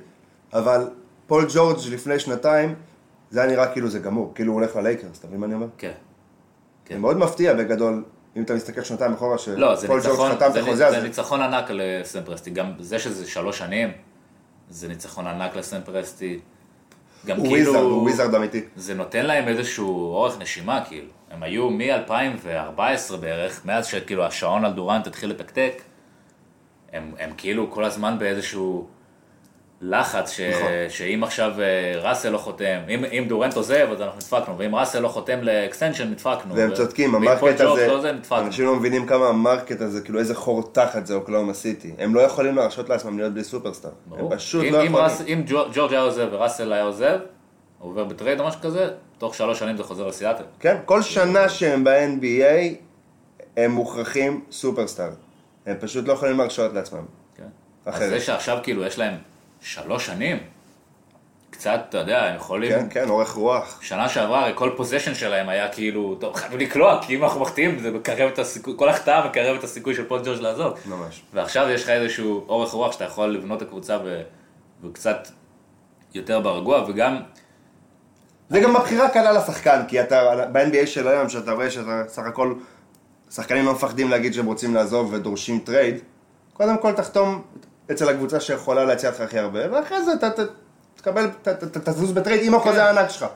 [0.52, 0.88] אבל
[1.26, 2.74] פול ג'ורג' לפני שנתיים,
[3.30, 4.32] זה היה נראה כאילו זה גמור.
[4.34, 5.66] כאילו הוא הולך ללייקרס, אתה מבין מה אני אומר?
[5.78, 5.92] כן.
[6.88, 8.04] זה מאוד מפתיע בגדול,
[8.36, 10.86] אם אתה מסתכל שנתיים אחורה, לא, זה שפול ניצחון, ג'ורג' חתם את זה, החוזה זה
[10.86, 11.02] הזה.
[11.02, 13.92] ניצחון ענק לסם פרסטי, גם זה שזה שלוש שנים,
[14.68, 16.40] זה ניצחון ענק לסם פרסטי.
[17.26, 18.64] גם הוא כאילו, wizard, הוא wizard אמיתי.
[18.76, 21.10] זה נותן להם איזשהו אורך נשימה, כאילו.
[21.30, 25.82] הם היו מ-2014 בערך, מאז שכאילו השעון על דורנט התחיל לתקתק,
[26.92, 28.86] הם, הם כאילו כל הזמן באיזשהו
[29.82, 30.40] לחץ, ש...
[30.40, 30.68] נכון.
[30.88, 35.00] שאם עכשיו אה, ראסל לא חותם, אם, אם דורנט עוזב אז אנחנו נדפקנו, ואם ראסל
[35.00, 36.54] לא חותם ל extension נדפקנו.
[36.54, 38.38] והם ו- צודקים, ה market הזה, לא זה, נדפקנו.
[38.46, 41.92] אנשים לא מבינים כמה ה market הזה, כאילו איזה חור תחת זה אוקלהומה סיטי.
[41.98, 43.90] הם לא יכולים להרשות לעצמם להיות בלי סופרסטאר.
[43.90, 44.36] הם ברור.
[44.36, 45.04] פשוט אם, לא אם, יכולים.
[45.04, 47.18] רס, אם ג'ו- ג'ורג' היה עוזב וראסל היה עוזב,
[47.78, 48.88] עובר ב trade או משהו כזה,
[49.18, 50.44] תוך שלוש שנים זה חוזר לסיאטל.
[50.60, 52.74] כן, כל שנה שהם ב-NBA,
[53.56, 55.10] הם מוכרחים סופרסטאר.
[55.66, 57.04] הם פשוט לא יכולים להרשות לעצמם.
[57.36, 57.44] כן?
[57.84, 58.02] אחרת.
[58.02, 59.14] אז זה שעכשיו כאילו יש להם
[59.60, 60.38] שלוש שנים,
[61.50, 62.70] קצת, אתה יודע, הם יכולים...
[62.70, 63.78] כן, כן, אורך רוח.
[63.82, 67.78] שנה שעברה, הרי כל possession שלהם היה כאילו, טוב, חייבים לקלוע, כי אם אנחנו מחטיאים,
[67.78, 70.78] זה מקרב את הסיכוי, כל החטאה מקרב את הסיכוי של פול ג'ורג' לעזוב.
[70.86, 71.22] ממש.
[71.34, 74.22] ועכשיו יש לך איזשהו אורך רוח שאתה יכול לבנות את הקבוצה ו...
[74.84, 75.28] וקצת
[76.14, 77.20] יותר ברגוע, וגם,
[78.48, 82.54] זה גם הבחירה קלה לשחקן, כי אתה, ב-NBA של היום, שאתה רואה שאתה סך הכל,
[83.30, 85.98] שחקנים לא מפחדים להגיד שהם רוצים לעזוב ודורשים trade,
[86.52, 87.42] קודם כל תחתום
[87.90, 90.28] אצל הקבוצה שיכולה להציע לך הכי הרבה, ואחרי זה אתה
[90.96, 91.30] תקבל,
[91.84, 93.26] תזוז ב trade עם החוזה הענק שלך.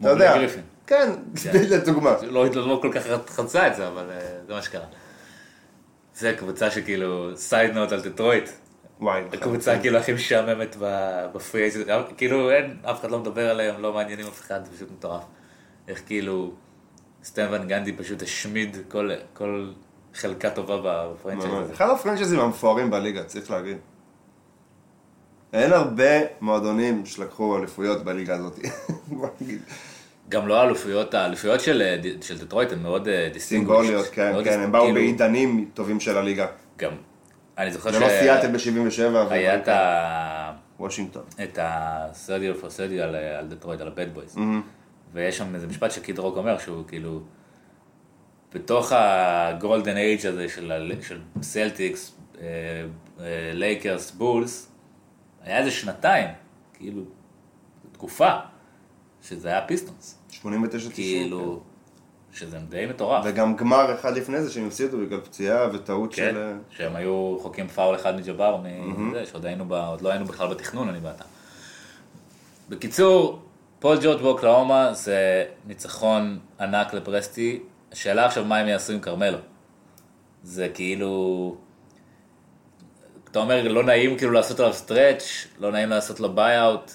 [0.00, 0.36] אתה יודע.
[0.36, 0.62] גריפין.
[0.86, 1.10] כן,
[1.70, 2.14] לדוגמה.
[2.22, 4.84] לא, לא כל כך חצה את זה, אבל אה, זה מה שקרה.
[6.14, 8.50] זה קבוצה שכאילו, side note על דטרויט.
[9.00, 9.22] וואי.
[9.32, 10.76] הקבוצה כאילו הכי משעממת
[11.34, 11.70] בפרי
[12.16, 15.22] כאילו אין, אף אחד לא מדבר עליהם, לא מעניינים אף אחד, זה פשוט מטורף.
[15.88, 16.52] איך כאילו
[17.24, 18.76] סטן ון גנדי פשוט השמיד
[19.34, 19.70] כל
[20.14, 20.80] חלקה טובה
[21.12, 21.70] ב franchise.
[21.72, 23.76] אחד הפרנצ'ייזים המפוארים בליגה, צריך להגיד.
[25.52, 28.58] אין הרבה מועדונים שלקחו אליפויות בליגה הזאת.
[30.28, 33.92] גם לא האליפויות, האליפויות של, אה, של דטרויט הן מאוד distinguished.
[33.92, 36.46] סימבוליות, כן, כן, הם באו בעידנים טובים של הליגה.
[36.78, 36.92] גם,
[37.58, 40.52] אני זוכר זה לא סיאטל ב-77, היה את ה...
[40.80, 41.22] וושינגטון.
[41.42, 44.36] את הסרדיו פרסדיו על, על דטרויט, על ה Bad Boys.
[45.14, 47.20] ויש שם איזה משפט שקיד רוק אומר, שהוא כאילו,
[48.54, 52.16] בתוך ה golden age הזה של, ה- של סלטיקס,
[53.52, 54.68] לייקרס, בולס,
[55.42, 56.28] היה איזה שנתיים,
[56.74, 57.02] כאילו,
[57.92, 58.30] תקופה,
[59.22, 60.18] שזה היה פיסטונס.
[60.30, 61.60] 89 כאילו,
[62.32, 63.24] שזה די מטורף.
[63.28, 66.36] וגם גמר אחד לפני זה שהם הפסידו בגלל פציעה וטעות כן, של...
[66.38, 70.48] אה, שהם היו חוקים פאול אחד מג'בר, מזה, שעוד היינו, ב, עוד לא היינו בכלל
[70.48, 71.24] בתכנון, אני ואתה.
[72.68, 73.42] בקיצור,
[73.78, 77.60] פול ג'ורג' באוקלהומה זה ניצחון ענק לפרסטי.
[77.94, 79.38] השאלה עכשיו מה הם יעשו עם כרמלו.
[80.42, 81.56] זה כאילו...
[83.30, 86.92] אתה אומר, לא נעים כאילו לעשות עליו stretch, לא נעים לעשות לו buyout,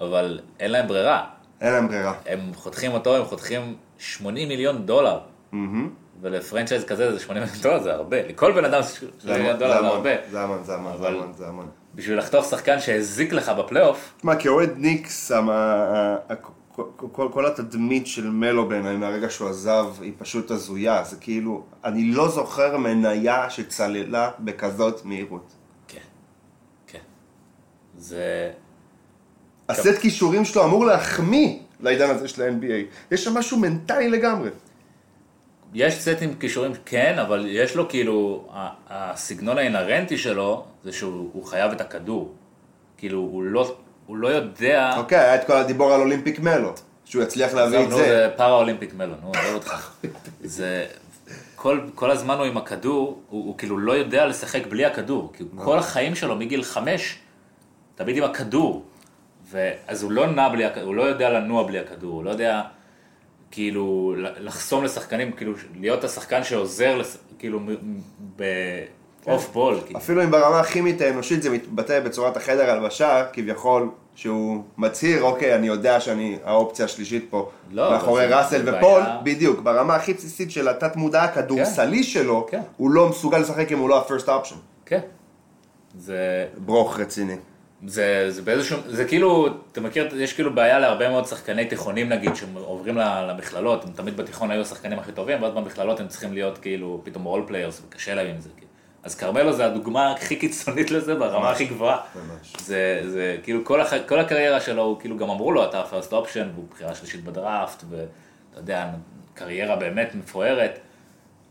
[0.00, 1.24] אבל אין להם ברירה.
[1.60, 2.14] אין להם ברירה.
[2.26, 5.18] הם חותכים אותו, הם חותכים 80 מיליון דולר.
[5.52, 5.90] מהמם.
[6.20, 8.28] ול franchise כזה זה 80 מיליון דולר, זה הרבה.
[8.28, 10.10] לכל בן אדם 80 זה מיליון דולר זה הרבה.
[10.30, 11.68] זה המון, זה המון, זה המון, זה המון.
[11.94, 15.32] בשביל לחתוך שחקן שהזיק לך בפלייאוף, תשמע, כאוהד ניקס,
[16.76, 21.04] כל- כל- כל התדמית של מלו בעיניי מהרגע שהוא עזב היא פשוט הזויה.
[21.04, 25.52] זה כאילו, אני לא זוכר מניה שצללה בכזאת מהירות.
[25.88, 25.98] כן,
[26.86, 26.98] כן.
[27.98, 28.52] זה...
[29.68, 33.12] הסט כישורים שלו אמור להחמיא לעידן הזה של ה-NBA.
[33.14, 34.50] יש שם משהו מנטלי לגמרי.
[35.74, 38.48] יש סטים כישורים כן, אבל יש לו כאילו,
[38.88, 42.34] הסגנון האינהרנטי שלו, זה שהוא הוא חייב את הכדור.
[42.96, 44.94] כאילו, הוא לא, הוא לא יודע...
[44.96, 46.72] אוקיי, היה את כל הדיבור על אולימפיק מלו.
[47.04, 47.96] שהוא יצליח להביא את זה.
[47.96, 49.90] זה פארה אולימפיק מלו, נו, עזוב אותך.
[50.44, 50.86] זה...
[51.56, 55.32] כל, כל הזמן הוא עם הכדור, הוא, הוא כאילו לא יודע לשחק בלי הכדור.
[55.36, 57.18] כי כל החיים שלו מגיל חמש,
[57.94, 58.84] תמיד עם הכדור.
[59.50, 62.62] ואז הוא לא נע בלי הכדור, הוא לא יודע לנוע בלי הכדור, הוא לא יודע
[63.50, 67.60] כאילו לחסום לשחקנים, כאילו להיות השחקן שעוזר, לש- כאילו
[69.26, 69.80] ב off ball.
[69.86, 69.98] כאילו.
[69.98, 75.66] אפילו אם ברמה הכימית האנושית זה מתבטא בצורת החדר הלבשה, כביכול, שהוא מצהיר, אוקיי, אני
[75.66, 79.18] יודע שאני האופציה השלישית פה, לא, מאחורי ראסל ופול, בעיה.
[79.22, 82.60] בדיוק, ברמה הכי בסיסית של התת מודע הכדורסלי שלו, כן.
[82.76, 84.56] הוא לא מסוגל לשחק אם הוא לא ה-first option.
[84.86, 85.00] כן.
[85.98, 87.36] זה, ברוך רציני.
[87.86, 92.30] זה, זה באיזשהו, זה כאילו, אתה מכיר, יש כאילו בעיה להרבה מאוד שחקני תיכונים נגיד,
[92.36, 96.58] שעוברים ל- למכללות, הם תמיד בתיכון היו השחקנים הכי טובים, ואז במכללות הם צריכים להיות
[96.58, 98.48] כאילו פתאום role players, וקשה להם עם זה.
[98.56, 98.65] כאילו.
[99.06, 101.98] אז כרמלו זה הדוגמה הכי קיצונית לזה ברמה הכי גבוהה.
[102.14, 102.52] ממש.
[102.58, 103.92] זה, זה כאילו כל, הח...
[104.08, 107.24] כל הקריירה שלו, הוא כאילו גם אמרו לו, אתה ה first option, והוא בחירה שלישית
[107.24, 108.90] בדראפט, ואתה יודע,
[109.34, 110.78] קריירה באמת מפוארת.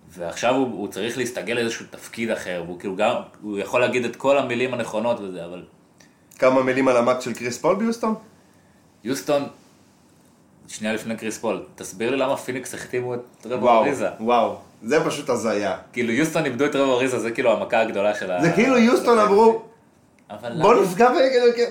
[0.10, 4.16] ועכשיו הוא, הוא צריך להסתגל לאיזשהו תפקיד אחר, והוא כאילו גם, הוא יכול להגיד את
[4.16, 5.64] כל המילים הנכונות וזה, אבל
[6.40, 8.16] כמה מילים על ה max של קריס פול ביוסטון?
[9.04, 9.44] יוסטון,
[10.68, 14.10] שנייה לפני קריס פול, תסביר לי למה פיניקס החתימו את טרוור אריזה.
[14.20, 15.78] וואו, זה פשוט הזיה.
[15.94, 18.42] כאילו יוסטון איבדו את טרוור אריזה, זה כאילו המכה הגדולה של ה...
[18.42, 19.62] זה כאילו יוסטון אמרו,
[20.62, 20.76] בוא?
[20.84, 21.14] נפגע ב...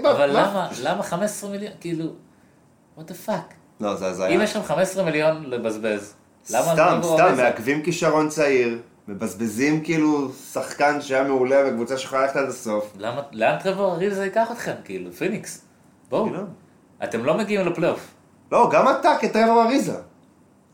[0.03, 0.41] מה- אבל מה?
[0.51, 0.69] למה?
[0.83, 1.73] למה 15 מיליון?
[1.81, 2.05] כאילו,
[2.99, 3.55] what the fuck?
[3.81, 4.43] לא, זה אם הזיה.
[4.43, 6.15] יש להם 15 מיליון לבזבז,
[6.51, 7.37] למה סתם, טרוור סתם?
[7.37, 12.93] מעכבים כישרון צעיר, מבזבזים כאילו שחקן שהיה מעולה בקבוצה שיכולה ללכת עד הסוף.
[12.99, 14.73] למה, לאן טרוור אריזה ייקח אתכם?
[14.85, 15.65] כאילו, פיניקס.
[16.11, 16.43] בואו, כאילו.
[17.05, 18.07] אתם לא מגיעים לפלייאוף.
[18.53, 19.97] לא, גם אתה כטרוור אריזה.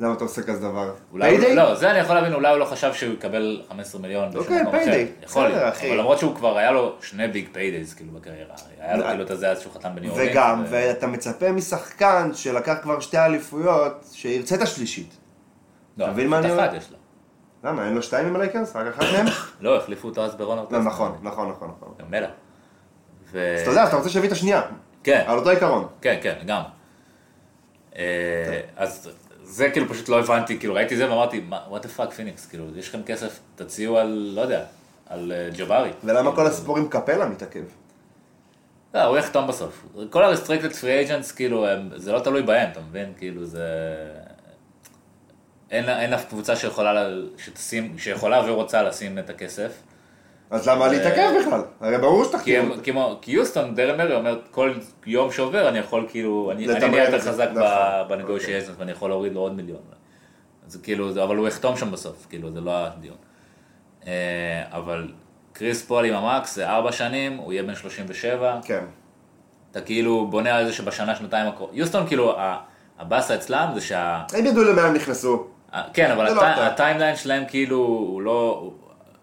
[0.00, 0.94] למה אתה עושה כזה דבר?
[1.12, 1.56] אולי, הוא- payday?
[1.56, 4.62] לא, זה אני יכול להבין, אולי הוא לא חשב שהוא יקבל 15 מיליון אוקיי.
[4.70, 5.62] payday, יכול להיות.
[5.62, 8.54] אבל למרות שהוא כבר היה לו שני big paydays כאילו בקריירה.
[8.78, 9.08] היה לו לא.
[9.08, 10.30] כאילו את הזה אז שהוא חתם בניו אורלינס.
[10.32, 15.16] וגם, ואתה מצפה משחקן שלקח כבר שתי אליפויות, שירצה את השלישית.
[15.96, 16.70] לא, אני אחת?
[16.76, 16.96] יש לו.
[17.64, 18.76] למה, אין לו שתיים עם הלייקרס?
[18.76, 19.26] רק אחת מהם?
[19.60, 20.72] לא, החליפו אותו אז ברון ארטסט.
[20.72, 21.94] לא, נכון, נכון, נכון, נכון.
[22.00, 22.28] גם מלע.
[23.28, 24.62] אז אתה יודע, אתה רוצה שיביא את השנייה.
[25.04, 25.86] כן, על אותו עיקרון.
[26.00, 26.62] כן, כן, גם.
[27.96, 29.10] אה, אז
[29.50, 32.64] זה כאילו פשוט לא הבנתי, כאילו ראיתי זה ואמרתי, מה, what the fuck פיניקס, כאילו,
[32.76, 34.64] יש לכם כסף, תציעו על, לא יודע,
[35.06, 35.90] על אה, ג'בארי.
[36.04, 37.62] ולמה כל הסיפור עם קפלה מתעכב?
[38.94, 39.84] לא, הוא יחתום בסוף.
[40.10, 43.12] כל ה-restricted free agents, כאילו, הם, זה לא תלוי בהם, אתה מבין?
[43.18, 43.64] כאילו, זה...
[45.70, 49.72] אין, אין אף קבוצה שיכולה, לה- שתשים, שיכולה ורוצה לשים את הכסף.
[50.50, 51.60] אז למה להתעכב בכלל?
[51.80, 52.24] הרי ברור
[52.84, 54.72] כמו, כי יוסטון, דריל מורי אומר, כל
[55.06, 58.08] יום שעובר אני יכול כאילו, אני, נהיה יותר זה, חזק נכון.
[58.08, 59.80] ב negotiations ואני יכול להוריד לו עוד מיליון.
[60.66, 63.16] אז כאילו, זה, אבל הוא יחתום שם בסוף, כאילו, זה לא הדיון.
[64.06, 64.12] אה,
[64.70, 65.08] אבל
[65.52, 68.58] קריס פול עם ה max זה ארבע שנים, הוא יהיה בן 37.
[68.64, 68.84] כן.
[69.70, 71.74] אתה כאילו בונה על זה שבשנה, שנתיים הקרובות.
[71.74, 72.36] יוסטון, כאילו,
[72.98, 74.22] הבאסה אצלם זה שה...
[74.32, 75.46] הם ידעו למה הם נכנסו.
[75.72, 76.42] ה- כן, אבל זה לא.
[76.42, 78.70] ה timeline שלהם כאילו, הוא לא...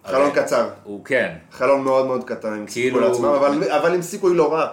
[0.07, 0.69] הוא- חלון קצר.
[0.83, 1.35] הוא כן.
[1.51, 4.67] חלון מאוד מאוד קטן, עם סיכוי כאילו- לעצמם, אבל- אבל עם סיכוי לא רע.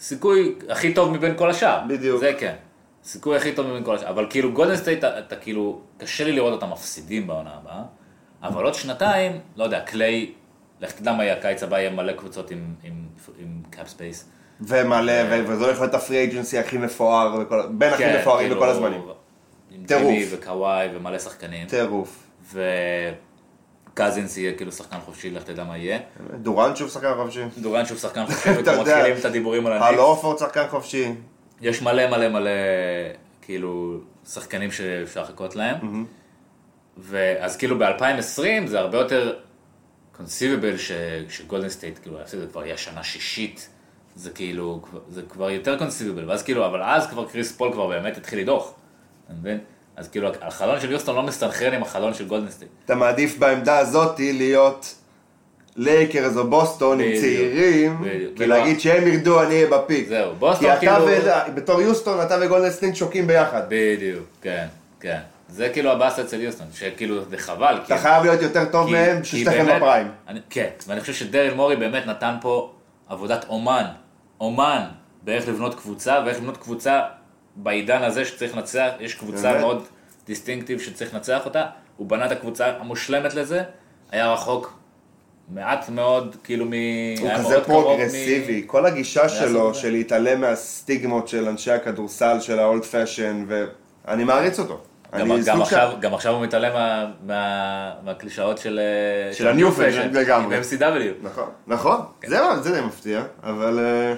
[0.00, 1.80] סיכוי הכי טוב מבין כל השאר.
[1.88, 2.20] בדיוק.
[2.20, 2.54] זה כן.
[3.04, 4.08] סיכוי הכי טוב מבין כל השאר.
[4.08, 7.82] אבל כאילו גולדן סטייט, אתה, אתה כאילו, קשה לי לראות אותם מפסידים בעונה הבאה.
[8.42, 10.32] אבל עוד שנתיים, לא יודע, קליי,
[10.80, 12.92] לך תדע מה יהיה הקיץ הבא, יהיה מלא קבוצות עם, עם,
[13.38, 14.28] עם cap space.
[14.60, 18.68] ומלא, ו- וזה הולך להיות ה free agency הכי מפואר, בין הכי מפוארים כאילו, בכל
[18.70, 19.02] הזמנים.
[19.70, 20.02] עם טירוף.
[20.04, 21.68] ג'ימי וקוואי ומלא שחקנים.
[21.68, 22.28] טירוף.
[23.92, 25.98] וקזינס יהיה כאילו שחקן חופשי, לך תדע מה יהיה.
[26.42, 27.40] דורנט שוב שחקן חופשי.
[27.58, 28.80] דורנט שוב שחקן חופשי, וכבר.
[28.80, 29.98] מתחילים את הדיבורים על הניקס.
[29.98, 31.12] הורפורד שחקן חופשי.
[31.60, 32.50] יש מלא מלא מלא,
[33.42, 36.06] כאילו, שחקנים שאפשר לחכות להם.
[36.98, 39.38] ואז כאילו ב-2020 זה הרבה יותר
[40.16, 40.74] conceivable
[41.28, 43.68] שגולדן סטייט, כאילו, שזה כבר יהיה שנה שישית.
[44.16, 48.16] זה כאילו, זה כבר יותר conceivable, ואז כאילו, אבל אז כבר קריס פול כבר באמת
[48.16, 48.72] התחיל לדעוך,
[49.24, 49.58] אתה מבין?
[49.96, 52.70] אז כאילו, החלון של יוסטון לא מסתנכרן עם החלון של גולדן סטייט.
[52.84, 54.94] אתה מעדיף בעמדה הזאתי להיות
[55.76, 58.04] לייקרס או בוסטון עם צעירים.
[58.38, 60.08] ולהגיד שהם ירדו, אני אהיה ב peak.
[60.08, 61.54] זהו, בוסטון כי אתה כאילו-.
[61.54, 63.62] בתור יוסטון, אתה וגולדן סטייט שוקים ביחד.
[63.68, 64.66] בדיוק, כן,
[65.00, 65.18] כן.
[65.48, 67.78] זה כאילו הבאסה אצל יוסטון, שכאילו זה חבל.
[67.86, 70.08] אתה חייב להיות יותר טוב מהם, ששתיכם באמת- ב prime.
[70.50, 72.72] כן, ואני חושב שדרל מורי באמת נתן פה
[73.08, 73.84] עבודת אומן,
[74.40, 74.82] אומן,
[75.22, 77.00] באיך לבנות קבוצה, ואיך לבנות קבוצה
[77.56, 79.60] בעידן הזה שצריך לנצח, יש קבוצה באמת?
[79.60, 79.84] מאוד
[80.26, 81.64] distinctive שצריך לנצח אותה,
[81.96, 83.62] הוא בנה את הקבוצה המושלמת לזה,
[84.10, 84.78] היה רחוק
[85.54, 86.72] מעט מאוד, כאילו מ...
[87.20, 89.74] הוא כזה פרוגרסיבי, כל הגישה שלו.
[89.74, 94.80] של להתעלם מהסטיגמות של אנשי הכדורסל, של ה old fashion, ואני מעריץ אותו.
[95.18, 98.80] גם, גם, עכשיו, של- גם עכשיו הוא מתעלם מה, מה, מהקלישאות של,
[99.28, 100.56] אה, של ה new fashion לגמרי.
[100.60, 101.22] ב-MCW.
[101.26, 102.28] נכון, נכון, כן.
[102.28, 104.14] זה זה די מפתיע, אבל אה,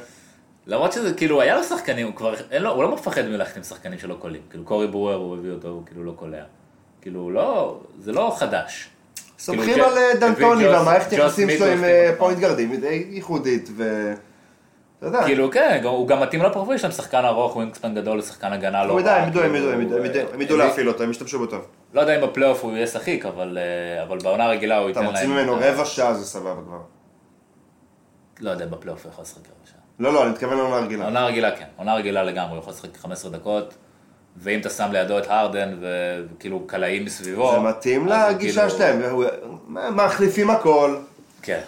[0.67, 3.63] למרות שזה כאילו היה לו שחקנים, הוא כבר, אין לו, הוא לא מפחד מללכת עם
[3.63, 4.43] שחקנים שלא קולעים.
[4.51, 6.45] כאילו קורי ברואר הוא הביא אותו, הוא כאילו לא קולע.
[7.03, 8.89] כאילו לא, זה לא חדש.
[9.39, 12.81] סומכים כאילו, על אה, דנטוני והמערכת יחסים שלו עם הוא אה, point guard ים, היא
[12.81, 13.71] די ייחודית,
[15.03, 18.93] יודע, כאילו כן, הוא גם מתאים לפרופיל שלהם, שחקן ארוך, wingspan גדול, שחקן הגנה לא
[18.93, 21.39] רע, הם ידעו, הם כאילו, ידעו, הם ידעו, הם ידעו, הביא- להפעיל אותו, הם ישתמשו
[21.39, 21.67] בו טוב.
[21.95, 23.59] לא יודע אם בפלייאוף הוא יהיה שחיק, אבל
[24.11, 25.31] אה, בעונה הרגילה הוא אתה ייתן להם...
[25.31, 26.79] מוציא ממנו רבע שעה, זה סבבה כבר.
[28.41, 29.81] לא יודע, בפלייאוף הוא יכול לשחק רבע שעה.
[29.99, 31.05] לא, לא, אני מתכוון לעונה רגילה.
[31.05, 33.75] עונה רגילה כן, עונה רגילה לגמרי, הוא יכול לשחק 15 דקות,
[34.37, 39.25] ואם אתה שם לידו את הרדן וכאילו קלעים מסביבו, זה מתאים לגישה כאילו- שלהם, והוא-
[39.91, 40.97] מחליפים הכל.
[41.43, 41.61] כן.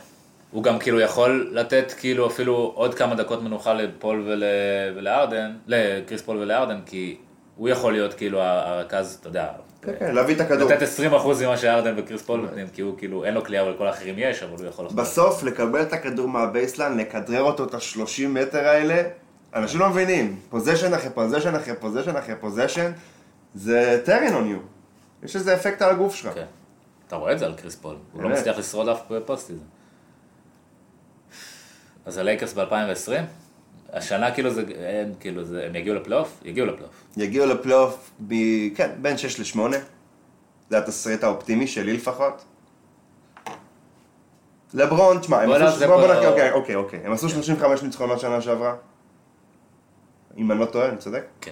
[0.50, 4.42] הוא גם כאילו יכול לתת כאילו אפילו עוד כמה דקות מנוחה לפול ול...
[4.96, 7.16] ולארדן, לקריס פול ולארדן, כי
[7.56, 9.48] הוא יכול להיות כאילו הרכז, אתה יודע,
[9.82, 10.70] כן, כן, להביא את הכדור.
[10.70, 14.14] לתת 20% ממה שארדן וקריס פול נותנים, כי הוא כאילו, אין לו קליעה ולכל האחרים
[14.18, 14.86] יש, אבל הוא יכול.
[14.94, 19.02] בסוף, לקבל את הכדור מה baseline, לכדרר אותו את ה-30 מטר האלה,
[19.54, 20.40] אנשים לא מבינים.
[20.50, 22.92] possession אחרי possession אחרי possession אחרי possession,
[23.54, 24.58] זה drain on you.
[25.22, 26.34] יש איזה אפקט על הגוף שלך.
[26.34, 26.44] כן.
[27.08, 28.28] אתה רואה את זה על קריס פול, הוא לא.
[28.28, 29.50] מצליח לשרוד אף פוסט.
[32.06, 33.12] אז הלייקרס ב-2020,
[33.92, 34.62] השנה כאילו זה,
[35.02, 36.40] הם כאילו זה, הם יגיעו לפלייאוף?
[36.44, 36.94] יגיעו לפלייאוף.
[37.16, 38.34] יגיעו לפלייאוף, ב...
[38.74, 39.60] כן, בין 6 ל-8.
[40.70, 42.44] זה התסריט האופטימי שלי לפחות.
[44.74, 45.64] לברון, תשמע, הם בוא עשו...
[45.64, 47.00] נעשה בוא- בוא פה- נקריא, אוקיי, אוקיי, אוקיי.
[47.04, 48.74] הם עשו 35 ניצחונות שנה שעברה.
[50.36, 51.24] אם אני לא טועה, אני צודק?
[51.40, 51.50] כן.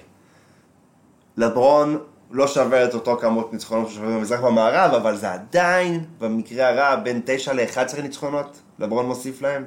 [1.36, 1.98] לברון
[2.30, 7.20] לא שווה את אותו כמות ניצחונות ששווה במזרח במערב, אבל זה עדיין, במקרה הרע, בין
[7.24, 9.64] 9 ל-11 ניצחונות, לברון מוסיף להם.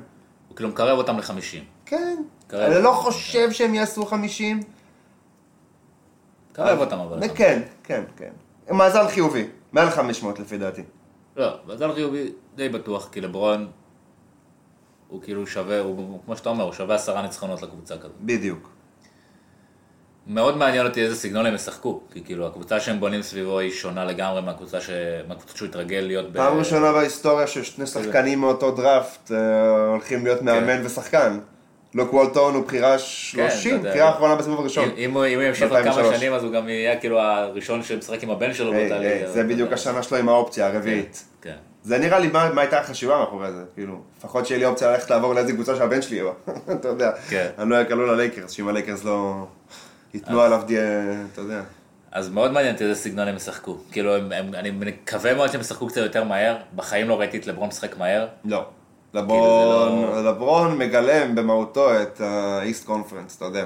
[0.47, 1.76] הוא כאילו מקרב אותם ל-50.
[1.89, 2.15] כן.
[2.53, 4.59] אני לא חושב שהם יעשו 50.
[6.51, 7.27] מקרב אותם אבל.
[7.35, 8.31] כן, כן, כן.
[8.71, 10.83] מאזן חיובי, מעל 500 לפי דעתי.
[11.37, 13.67] לא, מזל חיובי די בטוח, כי לברון
[15.07, 18.11] הוא כאילו שווה, הוא, כמו שאתה אומר, הוא שווה עשרה ניצחונות לקבוצה כזאת.
[18.21, 18.69] בדיוק.
[20.27, 24.05] מאוד מעניין אותי איזה סגנון הם ישחקו, כי כאילו הקבוצה שהם בונים סביבו היא שונה
[24.05, 24.89] לגמרי מהקבוצה, ש...
[25.27, 26.37] מהקבוצה שהוא התרגל להיות ב...
[26.37, 31.39] פעם ראשונה בהיסטוריה ששני שחקנים מאותו דראפט אה, הולכים להיות מאמן ושחקן.
[31.93, 33.89] לוק וולטון הוא בחירה 30, כן.
[33.89, 34.89] בחירה אחרונה בסיבוב הראשון.
[34.97, 36.17] אם, הוא ימשיך עוד כמה ב-2003.
[36.17, 39.31] שנים אז הוא גם יהיה כאילו הראשון שמשחק עם הבן שלו באותה ליגה.
[39.31, 41.23] זה בדיוק השנה שלו עם האופציה הרביעית.
[41.41, 41.55] כן.
[41.83, 45.09] זה נראה לי מה מה הייתה החשיבה מאחורי זה, כאילו, לפחות שיהיה לי אופציה ללכת
[45.09, 47.47] לעבור לאיזה קבוצה שהבן שלי יהיה בה, אתה יודע, כן.
[47.57, 49.45] אני לא אקלו ללייקרס, שאם הלייקרס לא
[50.13, 50.61] ייתנו עליו,
[51.33, 51.61] אתה יודע,
[52.11, 53.77] אז מאוד מעניין אותי איזה סגנון הם ישחקו.
[53.91, 54.15] כאילו,
[54.53, 56.57] אני מקווה מאוד שהם ישחקו קצת יותר מהר.
[56.75, 58.27] בחיים לא ראיתי את לברון משחק מהר.
[58.45, 58.65] לא.
[59.11, 63.65] כאילו, לברון, זה לא- לברון מגלם במהותו את האיסט קונפרנס, אתה יודע.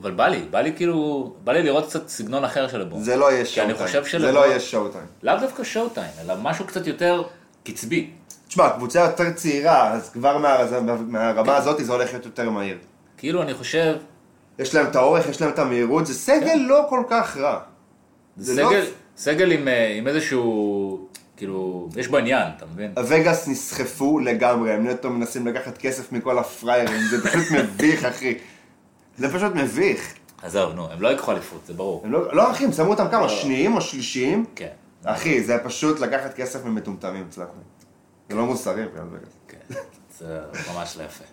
[0.00, 3.02] אבל בא לי, בא לי כאילו, בא לי לראות קצת סגנון אחר של לברון.
[3.02, 5.04] זה לא יהיה כי אני שואו חושב טיים, זה שלברון- לא יהיה שואו טיים.
[5.22, 7.22] לאו דווקא שואו טיים, אלא משהו קצת יותר
[7.64, 8.10] קצבי.
[8.48, 10.58] תשמע, קבוצה יותר צעירה, אז כבר מה-
[11.08, 12.78] מהרמה הזאת זה הולך להיות יותר מהיר.
[13.16, 13.96] כאילו, אני חושב,
[14.58, 17.58] יש להם את האורך, יש להם את המהירות, זה סגל לא כל כך רע.
[18.36, 18.84] זה זה לא- סגל,
[19.16, 21.01] סגל עם, אה, עם איזשהו,
[21.42, 22.92] כאילו, יש בו עניין, אתה מבין?
[22.96, 28.38] הווגאס נסחפו לגמרי, הם נטו מנסים לקחת כסף מכל הפריירים, זה פשוט מביך, אחי.
[29.18, 30.14] זה פשוט מביך.
[30.42, 32.04] עזוב, נו, הם לא ייקחו אליפות, זה ברור.
[32.08, 34.44] לא, לא אחי, הם שמו אותם כמה, שניים או שלישיים?
[34.54, 34.68] כן.
[35.04, 37.48] אחי, זה פשוט לקחת כסף ממטומטמים אצלנו.
[38.28, 38.84] זה לא מוסרי.
[39.48, 39.74] כן,
[40.18, 40.40] זה
[40.74, 41.24] ממש לא יפה.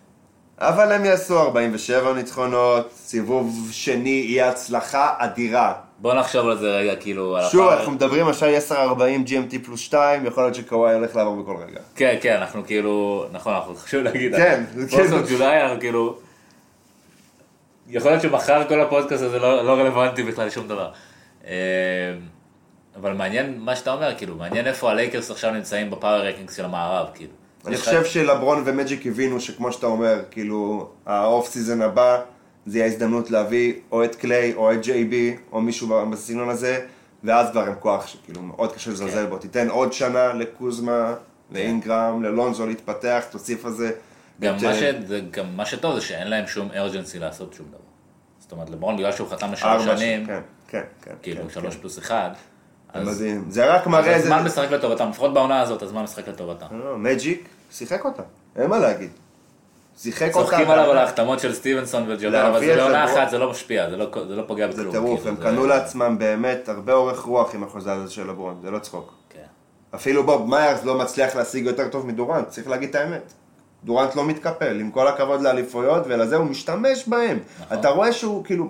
[0.57, 5.73] אבל הם יעשו 47 ניצחונות, סיבוב שני יהיה הצלחה אדירה.
[6.01, 8.71] בוא נחשוב על זה רגע, כאילו, על שוב, הפער- אנחנו מדברים השעה 10-40
[9.27, 11.79] GMT פלוס 2, יכול להיות שקוואי הולך לעבור בכל רגע.
[11.95, 15.21] כן, כן, אנחנו כאילו, נכון, אנחנו חשוב להגיד, כן, פוסט כן.
[15.29, 16.17] ג'ולי, אנחנו כאילו,
[17.87, 20.91] יכול להיות שמחר כל הפודקאסט הזה לא לא רלוונטי בכלל לשום דבר.
[21.47, 21.51] אה,
[22.95, 26.65] אבל מעניין מה שאתה אומר, כאילו, מעניין איפה הלייקרס עכשיו נמצאים ב power rankings של
[26.65, 27.31] המערב, כאילו.
[27.67, 32.21] אני חושב שלברון ומג'יק הבינו שכמו שאתה אומר, כאילו, ה off season הבא,
[32.65, 36.85] זה יהיה הזדמנות להביא או את קליי או את ג'יי בי, או מישהו בסגנון הזה,
[37.23, 39.29] ואז כבר הם כוח שכאילו מאוד קשה לזלזל כן.
[39.29, 39.37] בו.
[39.37, 41.13] תיתן עוד שנה לקוזמה,
[41.51, 43.91] לאינגרם, ללונזו להתפתח, תוסיף על זה.
[44.41, 44.83] גם את, מה, אה, ש...
[45.07, 47.77] זה גם מה שטוב זה שאין להם שום urgency לעשות שום דבר.
[48.39, 51.13] זאת אומרת, לברון בגלל שהוא חתם לשלוש שנים, כן, כן, כן.
[51.21, 51.81] כאילו כן, שלוש כן.
[51.81, 52.29] פלוס אחד,
[52.93, 53.45] זה אז מדהים.
[53.49, 54.23] זה רק אז מראה איזה...
[54.23, 56.65] הזמן משחק לטובתם, לפחות בעונה הזאת הזמן משחק לטובתם.
[56.71, 58.23] לא, מג'יק, שיחק אותה,
[58.55, 59.09] אין מה להגיד.
[60.01, 60.47] שיחק אותה.
[60.49, 63.17] צוחקים עליו על ההחתמות של סטיבנסון וג'ובל, אבל זה בעונה לברון.
[63.21, 64.85] אחת, זה לא משפיע, זה לא- זה לא פוגע בכלום.
[64.85, 68.59] זה טירוף, כאילו, הם קנו לעצמם באמת הרבה אורך רוח עם החוזה הזה של לברון,
[68.63, 69.13] זה לא צחוק.
[69.29, 69.39] כן.
[69.95, 73.33] אפילו בוב מיירס לא מצליח להשיג יותר טוב מדורנט, צריך להגיד את האמת.
[73.83, 77.39] דורנט לא מתקפל, עם כל הכבוד לאליפויות ולזה, הוא משתמש בהם.
[77.65, 77.79] נכון.
[77.79, 78.69] אתה רואה שהוא כאילו,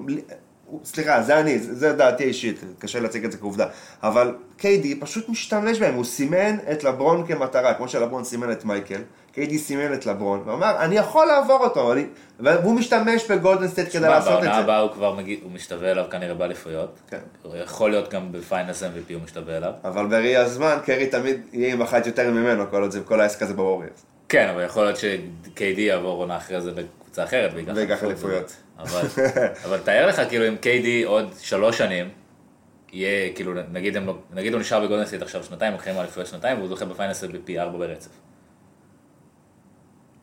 [0.84, 3.66] סליחה, זה אני, זה דעתי האישית, קשה להציג את זה כעובדה.
[4.04, 9.02] אבל קיידי פשוט משתמש בהם, הוא סימן את לברון כמטרה, כמו שלברון סימן את מייקל,
[9.32, 12.06] קיידי סימן את לברון, ואמר, אני יכול לעבור אותו, אני...
[12.40, 14.60] והוא משתמש בגולדן סטייט כדי לעשות את בעונה זה.
[14.60, 17.00] הבאה הוא כבר מגיע, הוא משתווה אליו כנראה באליפויות.
[17.10, 17.20] כן.
[17.44, 19.72] הוא יכול להיות גם ב finals MVP הוא משתווה אליו.
[19.84, 23.42] אבל בראי הזמן, קרי תמיד יהיה עם אחת יותר ממנו, כל עוד זה כל העסק
[23.42, 24.06] הזה בווריארס.
[24.30, 28.04] כן, אבל יכול להיות ש-KD יעבור עונה אחרי זה לקבוצה אחרת אליפות.
[28.04, 28.56] אליפויות.
[28.80, 29.02] אבל,
[29.66, 32.10] אבל תאר לך כאילו אם KD עוד שלוש שנים,
[32.94, 36.68] יהיה כאילו, נגיד, הם, לא- נגיד הוא נשאר בגולדנסטייט עכשיו שנתיים, לוקחים אליפויות שנתיים, והוא
[36.68, 38.10] זוכה ב finals MVP ארבע ברצף.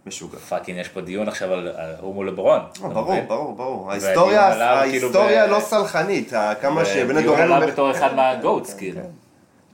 [0.06, 0.38] משוגע.
[0.38, 2.60] fucking, יש פה דיון עכשיו על, על הוא מול לברון.
[2.82, 3.20] לא, ברור?
[3.28, 3.90] ברור, ברור.
[3.90, 7.54] ההיסטוריה, כאילו ההיסטוריה ב- לא סלחנית, כמה שבני ודיון דורנו...
[7.54, 9.00] עליו בתור אחד מה GOATs, כאילו.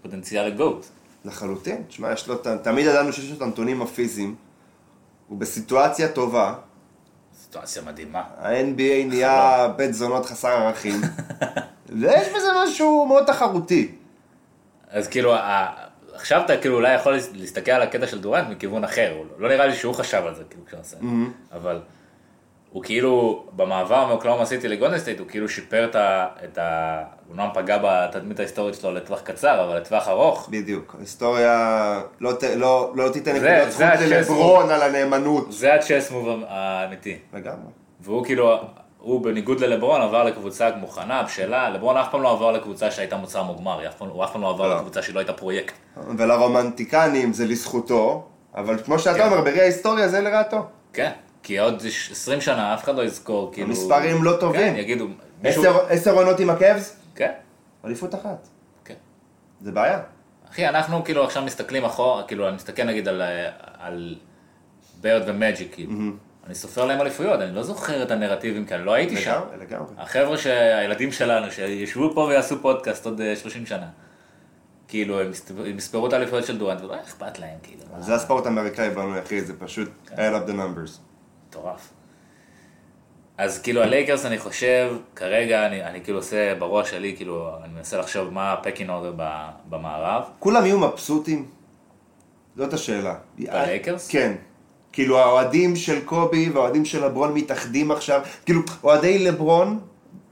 [0.03, 0.87] פוטנציאל ל GOAT.
[1.25, 1.83] לחלוטין.
[1.89, 4.35] תשמע, יש לו, תמיד ידענו שיש לו את הנתונים הפיזיים.
[5.29, 6.55] הוא בסיטואציה טובה.
[7.53, 8.23] סיטואציה מדהימה.
[8.39, 11.01] ה-NBA נהיה בית זונות חסר ערכים.
[12.01, 13.91] ויש בזה משהו מאוד תחרותי.
[14.91, 15.35] אז כאילו,
[16.15, 19.67] עכשיו אתה כאילו אולי יכול להסתכל על הקטע של דורנט מכיוון אחר, הוא לא נראה
[19.67, 20.97] לי שהוא חשב על זה, כאילו, כשהוא עושה,
[21.53, 21.81] אבל
[22.73, 26.27] הוא כאילו, במעבר מאוקלאומה סיטי לגולדנסטייט, הוא כאילו שיפר את ה...
[26.45, 26.97] את ה...
[27.27, 30.95] הוא אומנם פגע בתדמית ההיסטורית שלו לטווח קצר, אבל לטווח ארוך, בדיוק.
[30.99, 35.53] ההיסטוריה לא ת- לא לא תיתן זה זכות ללברון על הנאמנות.
[35.53, 37.17] זה הצ'ס מוב האמיתי.
[37.35, 37.71] לגמרי.
[38.01, 38.57] והוא כאילו,
[38.99, 43.43] הוא בניגוד ללברון עבר לקבוצה מוכנה, בשלה, לברון אף פעם לא עבר לקבוצה שהייתה מוצר
[43.43, 44.77] מוגמר, הוא אף פעם לא עבר לא.
[44.77, 45.75] לקבוצה שלא הייתה פרויקט.
[46.19, 49.25] ולרומנטיקנים זה לזכותו, אבל כמו שאתה כן.
[49.27, 50.67] אומר, בראי ההיסטוריה זה לרעתו.
[50.93, 51.11] כן,
[51.43, 53.69] כי עוד 20 שנה אף אחד לא יזכור, כאילו...
[53.69, 54.61] המספרים לא טובים.
[54.61, 55.09] כן, יגידו.
[55.89, 56.97] עשר- עונות עם הקאבס?
[57.15, 57.33] כן,
[57.85, 58.49] אליפות אחת.
[58.85, 58.95] כן.
[59.61, 60.01] זה בעיה.
[60.51, 64.17] אחי, אנחנו כאילו עכשיו מסתכלים אחורה, כאילו, אני מסתכל נגיד על, אה, על
[65.01, 65.93] ברד ומג'יק, כאילו.
[66.47, 69.31] אני סופר להם אליפויות, אני לא זוכר את הנרטיבים כאן, לא הייתי שם.
[69.31, 69.95] לגמרי, לגמרי.
[69.99, 73.87] החבר'ה שהילדים שלנו, שישבו פה ויעשו פודקאסט עוד אה, 30 שנה.
[74.89, 75.31] כאילו, הם
[75.79, 77.83] יספרו את האליפויות של דורנט, ולא אכפת להם, כאילו.
[77.99, 80.15] זה הספורט האמריקאי בנוי, אחי, זה פשוט כן.
[80.17, 81.12] add up the numbers.
[81.53, 81.91] מטורף.
[83.39, 87.99] אז כאילו הלייקרס אני חושב, כרגע אני, אני כאילו עושה בראש שלי, כאילו, אני מנסה
[87.99, 89.13] לחשוב מה ה pecking order
[89.69, 90.23] במערב.
[90.39, 91.47] כולם יהיו מבסוטים?
[92.57, 93.15] זאת השאלה.
[93.39, 94.09] בלייקרס?
[94.09, 94.33] כן.
[94.93, 99.81] כאילו האוהדים של קובי והאוהדים של לברון מתאחדים עכשיו, כאילו אוהדי לברון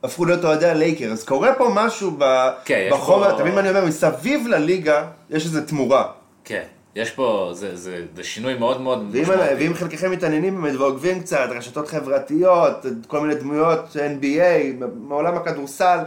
[0.03, 1.25] הפכו להיות אוהדי הלייקרס.
[1.25, 2.51] קורה פה משהו ב...
[2.65, 3.85] כן, בחומר, אתה מבין מה אני אומר?
[3.85, 6.07] מסביב לליגה יש איזו תמורה.
[6.45, 6.65] כן,
[6.95, 9.25] יש פה, זה, זה, זה שינוי מאוד מאוד ואם,
[9.59, 15.99] ואם חלקכם מתעניינים באמת ועוקבים קצת, רשתות חברתיות, כל מיני דמויות NBA, מעולם הכדורסל,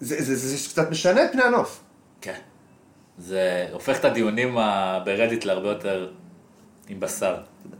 [0.00, 1.80] זה, זה, זה, זה קצת משנה את פני הנוף.
[2.20, 2.34] כן.
[3.18, 4.56] זה הופך את הדיונים
[5.04, 6.08] ברדיט להרבה יותר
[6.88, 7.34] עם בשר.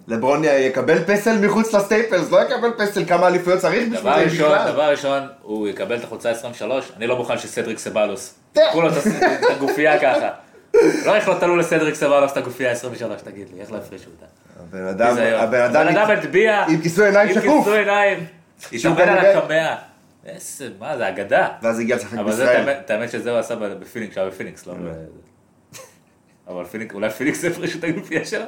[0.08, 4.72] לברון יקבל פסל מחוץ לסטייפלס, לא יקבל פסל כמה אליפויות צריך בשביל זה בכלל.
[4.72, 8.34] דבר ראשון, הוא יקבל את החולצה 23, אני לא מוכן שסדריק סבלוס.
[8.54, 10.28] קחו לו את הס- את הגופייה ככה.
[11.06, 14.26] לא איך לא תלו לסדריק סבלוס את הגופייה 23, תגיד לי, איך לא הפרישו אותה?
[14.62, 15.16] הבן אדם.
[15.36, 17.64] הבן אדם, הטביע, עם כיסוי עיניים עם שקוף.
[17.64, 18.26] כיסוי עיניים,
[18.72, 19.74] התאמן על הקמע.
[20.26, 21.48] איזה, מה זה, אגדה.
[21.62, 22.70] ואז הגיע לשחק אבל זה, בישראל.
[22.70, 24.74] את האמת- שזה הוא עשה בפיניקס, שהיה בפיניקס, לא?
[24.74, 24.92] ב-
[26.48, 28.44] אבל פיניק, אולי פיניקס הפרישו את הגופייה שלו?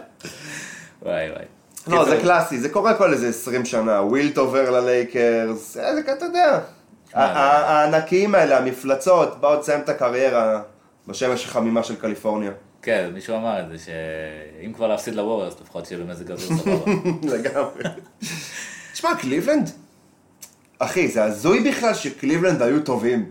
[1.03, 1.45] וואי וואי.
[1.87, 6.59] לא, זה קלאסי, זה קורה כל איזה 20 שנה, ווילט עובר ללייקרס, זה אתה יודע.
[7.15, 10.63] הענקיים האלה, המפלצות, באו לסיים את הקריירה
[11.07, 12.53] בשמש החמימה של קליפורניה.
[12.83, 16.93] כן, מישהו אמר את זה, שאם כבר להפסיד לווריורס, לפחות שיהיה במזג אוויר סבבה.
[17.37, 17.83] לגמרי.
[18.93, 19.71] תשמע, קליבלנד,
[20.79, 23.31] אחי, זה הזוי בכלל שקליבלנד היו טובים.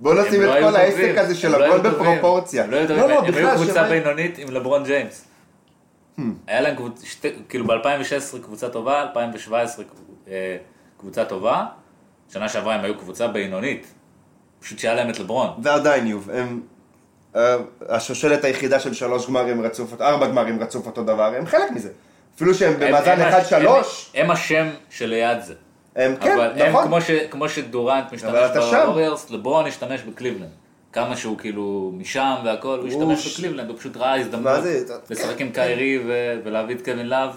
[0.00, 1.92] בוא נשים את לא היו כל העסק טובים, הזה של לא הכל טובים.
[1.92, 2.64] בפרופורציה.
[2.64, 5.24] הם לא היו טובים, לא, לא, הם היו קבוצה בינונית עם לברון ג'יימס.
[6.46, 7.06] היה להם קבוצה,
[7.48, 9.84] כאילו ב-2016 קבוצה טובה, 2017
[10.28, 10.56] אה,
[10.96, 11.66] קבוצה טובה,
[12.32, 13.86] שנה שעברה הם היו קבוצה בינונית.
[14.60, 15.50] פשוט שהיה להם את לברון.
[15.62, 16.60] ועדיין יוב, הם...
[17.36, 17.56] אה,
[17.88, 21.90] השושלת היחידה של שלוש גמרים רצוף, ארבע גמרים רצוף אותו דבר, הם חלק מזה.
[22.36, 25.54] אפילו שהם הם- במאזן הם 1-3, הש- הם- השם שליד זה.
[25.96, 26.84] הם כן, אבל הם נכון.
[26.86, 28.32] כמו ש- כמו שדורנט משתמש.
[28.86, 30.48] בווריורס, לברון השתמש בקליבלנד.
[30.92, 34.60] כמה שהוא כאילו משם והכל, הוא השתמש בקליבלנד, הוא פשוט ראה הזדמנות?
[35.10, 35.98] לשחק עם קיירי
[36.44, 37.36] ולהביא את קווין לאב,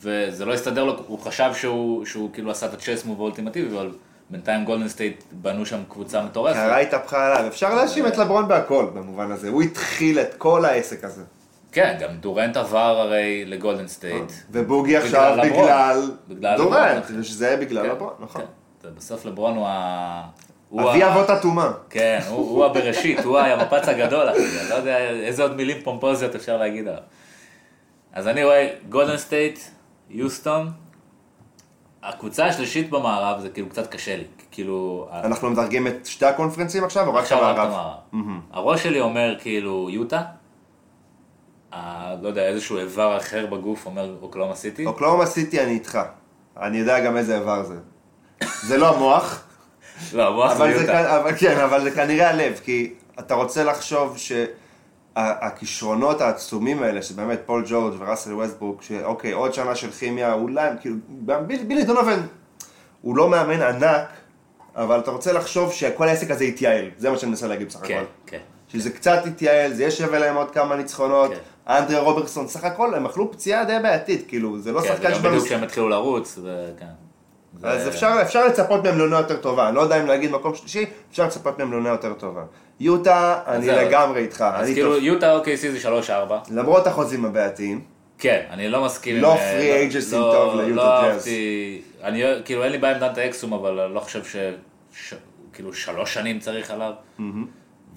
[0.00, 3.76] וזה לא הסתדר לו, הוא חשב שהוא שהוא כאילו עשה את ה chess move האולטימטיבי,
[3.76, 3.90] אבל
[4.32, 6.56] בינתיים גולדן סטייט בנו שם קבוצה מטורפת.
[6.56, 11.04] קרה התהפכה עליו, אפשר להאשים את לברון בהכל במובן הזה, הוא התחיל את כל העסק
[11.04, 11.22] הזה.
[11.72, 14.32] כן, גם דורנט עבר הרי לגולדן סטייט.
[14.50, 15.38] ובוגי עכשיו
[16.28, 17.04] בגלל דורנט.
[17.22, 18.42] שזה היה בגלל כן, לברון, נכון.
[18.42, 18.46] כן.
[18.82, 20.22] זה בסוף לברון הוא ה...
[20.80, 21.70] אבי אבות הטומאה.
[21.90, 26.56] כן, הוא, הוא הבראשית, הוא המפץ הגדול, אני לא יודע איזה עוד מילים פומפוזיות אפשר
[26.56, 27.02] להגיד עליו.
[28.12, 29.58] אז אני רואה גולדן סטייט,
[30.10, 30.70] יוסטון,
[32.02, 37.06] הקבוצה השלישית במערב זה כאילו קצת קשה לי, כאילו, אנחנו מדרגים את שתי הקונפרנסים עכשיו,
[37.06, 37.94] או רק את עכשיו רק המערב?
[38.52, 40.22] הראש שלי אומר כאילו יוטה,
[42.22, 45.98] לא יודע, איזשהו איבר אחר בגוף אומר אוקלאומה סיטי, אוקלאומה סיטי אני איתך.
[46.60, 47.78] אני יודע גם איזה איבר זה.
[48.62, 49.44] זה לא המוח,
[50.12, 51.34] לא, המוח זה יוטה.
[51.38, 54.16] כן, אבל זה כנראה הלב, כי אתה רוצה לחשוב
[55.16, 60.96] שהכישרונות העצומים האלה, שבאמת פול ג'ורג' וראסל ווסטברוק, שאוקיי, עוד שנה של כימיה, אולי, כאילו,
[61.08, 62.20] ביל- בילי דונובן,
[63.02, 64.06] הוא לא מאמן ענק,
[64.76, 67.94] אבל אתה רוצה לחשוב שכל העסק הזה יתייעל, זה מה שאני מנסה להגיד בסך כן,
[67.96, 68.04] הכל.
[68.26, 68.38] כן.
[68.68, 71.30] שזה קצת יתייעל, זה ישב אליהם עוד כמה ניצחונות.
[71.30, 71.38] כן.
[71.68, 75.12] אנדריה רוברטסון, סך הכל הם אכלו פציעה די בעייתית, כאילו, זה לא כן, שחקן וגם
[75.18, 75.44] בדיוק שבנוס...
[75.44, 76.86] כשהם התחילו לרוץ, וכן.
[77.62, 80.54] אז זה- אפשר, אפשר לצפות מהם לעונה יותר טובה, אני לא יודע אם להגיד מקום
[80.54, 82.42] שלישי, אפשר לצפות מהם לעונה יותר טובה.
[82.80, 83.76] יוטה, אני זהו.
[83.88, 85.02] לגמרי איתך, אז כאילו טוב.
[85.02, 86.10] יוטה אוקיי סי זה 3-4.
[86.50, 87.80] למרות החוזים הבעייתיים,
[88.18, 89.38] כן, אני לא מסכים לא עם...
[89.38, 91.12] אה, free agency לא- טוב ליוטה לא ג'אז.
[91.14, 94.36] אהבתי, אני כאילו אין לי בעיה עם דנטה אקסום, אבל אני לא חושב ש...
[94.94, 95.14] ש-
[95.52, 96.92] כאילו שלוש שנים צריך עליו.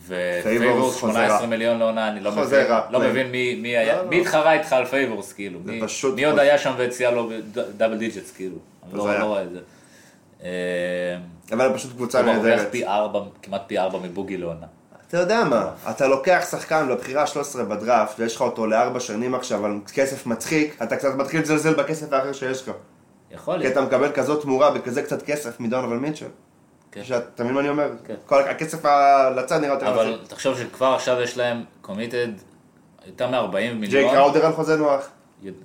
[0.07, 1.45] ופייבורס חוזר 18 רע.
[1.45, 2.99] מיליון לעונה, אני לא מבין, לא.
[2.99, 4.21] מבין מי מי היה, מי.
[4.21, 5.81] התחרה איתך על פייבורס כאילו, מי-
[6.15, 6.39] מי עוד.
[6.39, 7.29] היה שם והציע לו
[7.77, 8.55] double digits כאילו,
[8.89, 9.59] אני לא רואה את זה.
[10.43, 10.49] אה,
[11.51, 12.71] אבל פשוט קבוצה הוא מרוויח נהדרת.
[12.71, 14.65] פי ארבע, כמעט פי ארבע מבוגי לעונה.
[15.07, 19.65] אתה יודע מה, אתה לוקח שחקן לבחירה 13 בדראפט, ויש לך אותו לארבע שנים עכשיו
[19.65, 22.71] על כסף מצחיק, אתה קצת מתחיל לזלזל בכסף האחר שיש לך.
[23.31, 23.71] יכול כי להיות.
[23.73, 26.25] אתה מקבל כזאת תמורה בכזה קצת כסף מדונובל מיטשל.
[26.95, 27.01] כן.
[27.35, 27.89] אתה מבין מה אני אומר?
[28.05, 28.13] כן.
[28.25, 28.85] כל הכסף
[29.35, 30.19] לצד נראה יותר אבל.
[30.27, 32.27] תחשוב שכבר עכשיו יש להם קומיטד
[33.05, 33.79] יותר מ-40 מיליון.
[33.89, 35.09] ג'יי קראודר על חוזה נוח.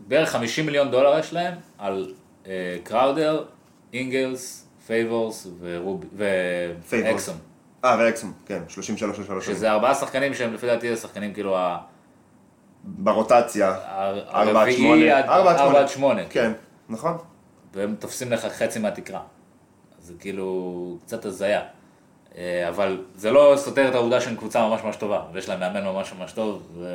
[0.09, 2.15] בערך 50 מיליון דולר יש להם על
[2.47, 3.45] אה, קראודר,
[3.93, 5.47] אינגלס, פייבורס.
[6.91, 7.37] ואקסום.
[7.85, 11.79] אה, ואקסום, כן, 33 על 3 שזה ארבעה שחקנים שהם לפי דעתי השחקנים כאילו ה-
[12.85, 13.69] ברוטציה.
[13.71, 15.19] ה- ארבע עד הרביעי שמונה.
[15.19, 15.79] עד ארבע עד ארבע שמונה.
[15.81, 16.23] עד שמונה.
[16.31, 16.53] כן,
[16.89, 17.17] נכון.
[17.75, 19.21] והם תופסים לך חצי מהתקרה.
[20.03, 21.61] זה כאילו קצת הזיה.
[22.37, 25.85] אה, אבל זה לא סותר את העובדה שהם קבוצה ממש ממש טובה, ויש להם מאמן
[25.85, 26.87] ממש ממש טוב, ו...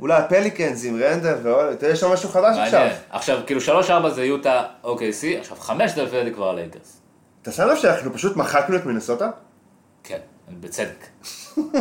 [0.00, 2.80] אולי הפליקנס עם רנדל ועוד, יש שם משהו חדש עכשיו.
[2.80, 2.98] מעניין.
[3.10, 7.00] עכשיו, כאילו שלוש ארבע זה יוטה OKC, עכשיו חמש זה לפי דעתי כבר הלייקרס.
[7.42, 9.30] אתה שם לב שאנחנו פשוט מחקנו את מינסוטה?
[10.04, 10.18] כן,
[10.60, 11.06] בצדק.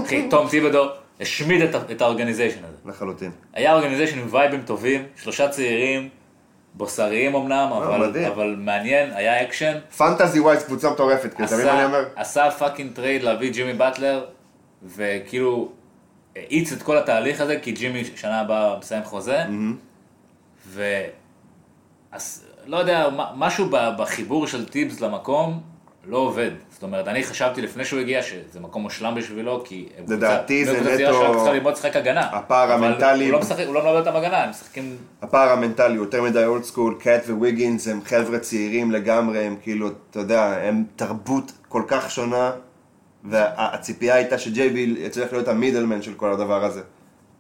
[0.04, 2.78] אחי, תום טיבדו השמיד את, את ה organization הזה.
[2.86, 3.32] לחלוטין.
[3.54, 6.10] היה organization עם vibe ים טובים, שלושה צעירים,
[6.74, 8.32] בוסריים אמנם, אבל, מדהים.
[8.32, 9.78] אבל מעניין, היה אקשן.
[9.98, 12.06] fantasy wise קבוצה מטורפת, כאילו, אתה מבין מה אני אומר?
[12.16, 14.26] עשה fucking trade להביא ג'ימי באטלר,
[14.84, 15.72] וכאילו
[16.36, 19.44] האיץ את כל התהליך הזה, כי ג'ימי שנה הבאה מסיים חוזה,
[20.68, 21.04] ו...
[22.12, 25.62] אז, לא יודע, משהו בחיבור של טיבס למקום
[26.06, 26.52] לא עובד.
[26.84, 29.90] זאת אומרת, אני חשבתי לפני שהוא הגיע שזה מקום מושלם בשבילו, כי...
[30.08, 32.22] לדעתי זה נטו- שרק צריכה ללמוד לשחק הגנה.
[32.22, 34.98] הפער המנטלי- הוא לא משחק, הוא לא מלמד אותם הגנה, הם משחקים...
[35.22, 40.20] הפער המנטלי יותר מדי old school, קאט וויגינס הם חבר'ה צעירים לגמרי, הם כאילו, אתה
[40.20, 42.52] יודע, הם תרבות כל כך שונה,
[43.24, 46.82] והציפייה הייתה שג'יי ביל יצליח להיות ה middleman של כל הדבר הזה.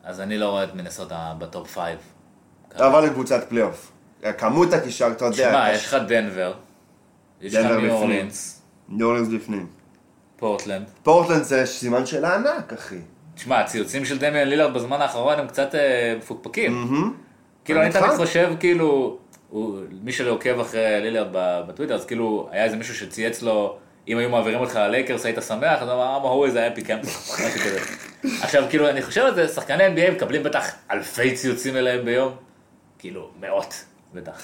[0.03, 1.99] אז אני לא רואה את מנסוטה ב top five.
[2.75, 3.91] אבל הם קבוצת פלייאוף.
[4.37, 6.53] כמות הקישר, אתה יודע, שמע, יש לך דנבר,
[7.41, 7.91] יש לך ניו.
[7.91, 9.67] אורלינס, ניו אורלינס בפנים.
[10.37, 10.85] פורטלנד.
[11.03, 12.95] פורטלנד זה סימן שאלה ענק, אחי.
[13.35, 16.71] תשמע, הציוצים של דמיאן לילארד בזמן האחרון הם קצת אה, מפוקפקים.
[16.73, 17.13] מהמם.
[17.65, 18.15] כאילו, אני תמיד איתך.
[18.17, 19.17] חושב, כאילו,
[19.49, 21.27] הוא- מי שעוקב אחרי לילארד
[21.67, 23.77] בטוויטר, אז כאילו, היה איזה מישהו שצייץ לו,
[24.07, 27.07] אם היו מעבירים אותך ללייקרס היית שמח, אז הוא אמר, "I'm always a happy camp,
[27.07, 27.79] משהו כזה.
[28.41, 32.31] עכשיו, כאילו, אני חושב על זה, שחקני NBA מקבלים בטח אלפי ציוצים אליהם ביום,
[32.99, 33.73] כאילו, מאות,
[34.13, 34.43] בטח.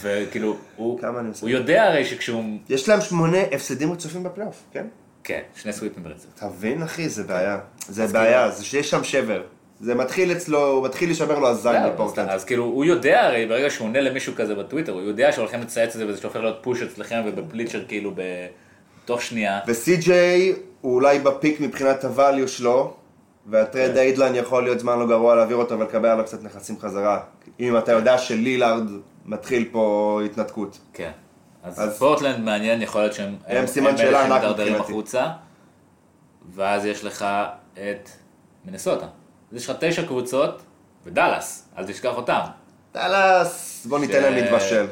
[0.00, 1.00] וכאילו, הוא?
[1.40, 4.86] הוא יודע הרי שכשהוא, יש להם שמונה הפסדים רצופים בפלייאוף, כן?
[5.24, 6.26] כן, שני סוויפים ברצף.
[6.34, 7.58] תבין אחי, זה בעיה.
[7.88, 9.42] זה בעיה, זה שיש שם שבר.
[9.80, 12.28] זה מתחיל אצלו, הוא מתחיל להישבר לו הזין זהו, בפורטלנד.
[12.28, 15.60] אז- אז כאילו, הוא יודע הרי, ברגע שהוא עונה למישהו כזה בטוויטר, הוא יודע שהולכים
[15.60, 18.14] לצייץ את זה וזה שהופך להיות push אצלכם בבליצ'ר כאילו
[19.04, 19.60] בתוך שנייה.
[19.66, 22.94] וסי.ג'יי הוא אולי ב peak מבחינת ה value שלו,
[23.46, 23.92] וה trade כן.
[23.94, 27.20] דיידליין יכול להיות זמן לא גרוע להעביר אותו ולקבל עליו קצת נכסים חזרה.
[27.60, 28.88] אם אתה יודע שלילארד
[29.26, 30.78] מתחיל פה התנתקות.
[30.92, 31.10] כן.
[31.62, 34.80] אז אז- פורטלנד מעניין, יכול להיות שהם הם סימן שאלה אלה ענק מבחינתי.
[34.80, 35.26] החוצה,
[36.54, 37.24] ואז יש לך
[37.74, 38.08] את
[38.64, 39.06] מנסוטה.
[39.52, 40.62] אז יש לך תשע קבוצות,
[41.06, 42.40] ודאלאס, אל תשכח אותם.
[42.94, 44.86] דאלאס, בוא ניתן להם ש- להתבשל.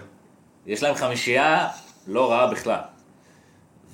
[0.66, 1.68] יש להם חמישייה
[2.06, 2.80] לא רעה בכלל.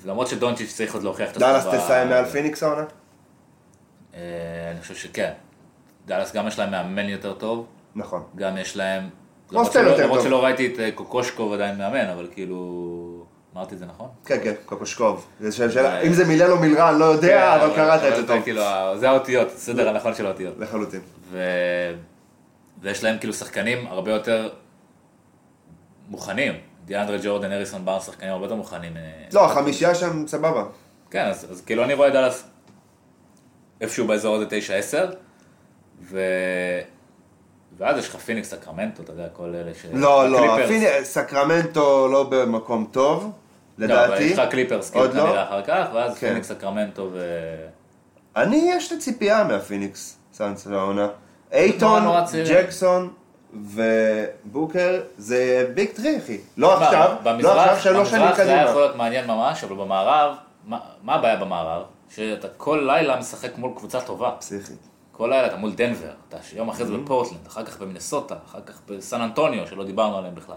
[0.05, 2.83] למרות שדונצ'יץ' צריך עוד להוכיח את דאלאס עצמו ב- תסיים מעל פיניקס העונה?
[4.13, 4.19] אה,
[4.71, 5.31] אני חושב שכן.
[6.05, 7.65] דאלאס גם יש להם מאמן יותר טוב,
[7.95, 8.23] נכון.
[8.35, 9.09] גם יש להם...
[9.53, 10.27] roster למרות שלא- יותר למרות טוב.
[10.27, 13.25] שלא ראיתי את אה, קוקושקוב עדיין מאמן, אבל כאילו...
[13.55, 14.07] אמרתי את זה נכון?
[14.25, 15.27] כן, כן, קוקושקוב.
[16.05, 17.27] אם זה מילל או מילרע, אני לא יודע,
[17.57, 18.41] כן, אבל קראת את זה טוב.
[18.43, 18.61] כאילו,
[18.99, 20.55] זה האותיות, הסדר הנכון של האותיות.
[20.59, 21.01] לחלוטין.
[22.81, 24.49] ויש להם כאילו שחקנים הרבה יותר
[26.09, 26.53] מוכנים.
[26.85, 28.97] דיאנדרה ג'ורדן, הריסון בארנס, שחקנים הרבה יותר מוכנים.
[28.97, 29.01] אה,
[29.33, 30.63] לא, החמישייה שם סבבה.
[31.11, 32.43] כן, אז, אז כאילו אני רואה את דאלאס
[33.81, 35.15] איפשהו באזור הזה 9-10,
[36.01, 36.19] ו...
[37.81, 39.85] ואז יש לך פיניקס, סקרמנטו, אתה יודע, כל אלה ש...
[39.93, 40.65] לא, לא, הקליפרס.
[40.65, 43.31] הפיני- סקרמנטו לא במקום טוב,
[43.77, 44.23] לא, אבל לדעתי.
[44.23, 45.21] יש לך קליפרס, כאילו, עוד לא?
[45.23, 46.27] כנראה אחר כך, ואז כן.
[46.27, 47.19] פיניקס, סקרמנטו ו...
[48.35, 51.07] אני, יש לי ציפייה מהפיניקס, סאנס העונה.
[51.51, 52.03] אייטון.
[52.49, 53.13] ג'קסון
[53.53, 56.37] ובוקר, זה big three, אחי.
[56.57, 58.69] לא עכשיו, לא עכשיו, שלוש שנים במזרח זה היה קדימה.
[58.69, 60.35] יכול להיות מעניין ממש, אבל במערב,
[60.67, 60.79] מה,
[61.15, 61.83] הבעיה במערב?
[62.09, 64.31] שאתה כל לילה משחק מול קבוצה טובה.
[64.39, 64.73] פסיכי.
[65.21, 66.89] כל לילה אתה מול דנבר, אתה יום אחרי Mm-hmm.
[66.89, 70.55] זה בפורטלנד, אחר כך במינסוטה, אחר כך בסן אנטוניו, שלא דיברנו עליהם בכלל.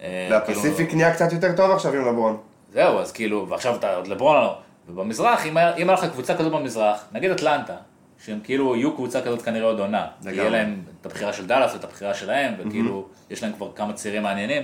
[0.00, 2.36] אה, כאילו, והפסיפיק נהיה קצת יותר טוב עכשיו עם לברון.
[2.72, 4.58] זהו, אז כאילו, ועכשיו אתה עוד לברון, לא.
[4.88, 7.76] ובמזרח, אם היה אם לך קבוצה כזאת במזרח, נגיד אטלנטה,
[8.24, 10.40] שהם כאילו יהיו קבוצה כזאת כנראה עוד עונה, כי לגמרי.
[10.40, 14.22] יהיה להם את הבחירה של דאלאס ואת הבחירה שלהם, וכאילו, יש להם כבר כמה צעירים
[14.22, 14.62] מעניינים,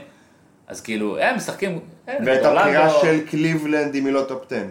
[0.66, 4.64] אז כאילו, הם משחקים, ואת הבחירה של קליבלנד אם היא לא top 10,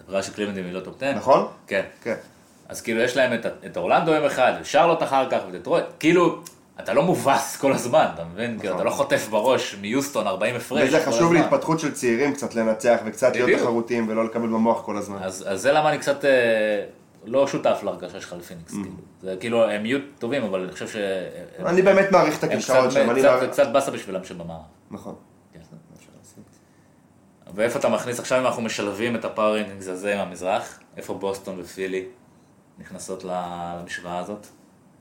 [0.00, 1.46] הבחירה של קליבלנד היא לא top 10, נכון?
[1.66, 1.82] כן.
[2.02, 2.14] כן.
[2.68, 6.38] אז כאילו יש להם את, את אורלנדו יום אחד, ושרלוט אחר כך, ודטרויט, כאילו,
[6.80, 8.58] אתה לא מובס כל הזמן, אתה מבין?
[8.58, 10.88] כאילו, אתה לא חוטף בראש מיוסטון 40 הפרש.
[10.88, 11.32] וזה חשוב.
[11.32, 13.60] להתפתחות של צעירים קצת לנצח וקצת להיות בדיוק.
[13.62, 15.16] תחרותיים ולא לקבל במוח כל הזמן.
[15.22, 16.30] אז, אז זה למה אני קצת אה,
[17.24, 18.90] לא שותף להרגשה שלך לפיניקס, כאילו.
[19.22, 20.96] זה כאילו, הם יהיו טובים, אבל אני חושב ש...
[21.58, 23.14] הם- אני באמת מעריך את הכישרון שלהם.
[23.14, 24.60] קצת, מעריך- קצת באסה בשבילם שבמערב.
[24.90, 25.14] נכון.
[25.52, 25.60] כן.
[27.54, 32.04] ואיפה אתה מכניס, עכשיו אם אנחנו משלבים את הפאורינגס הזה עם המזרח, איפה בוסטון ופילי
[32.78, 34.46] נכנסות למשוואה הזאת?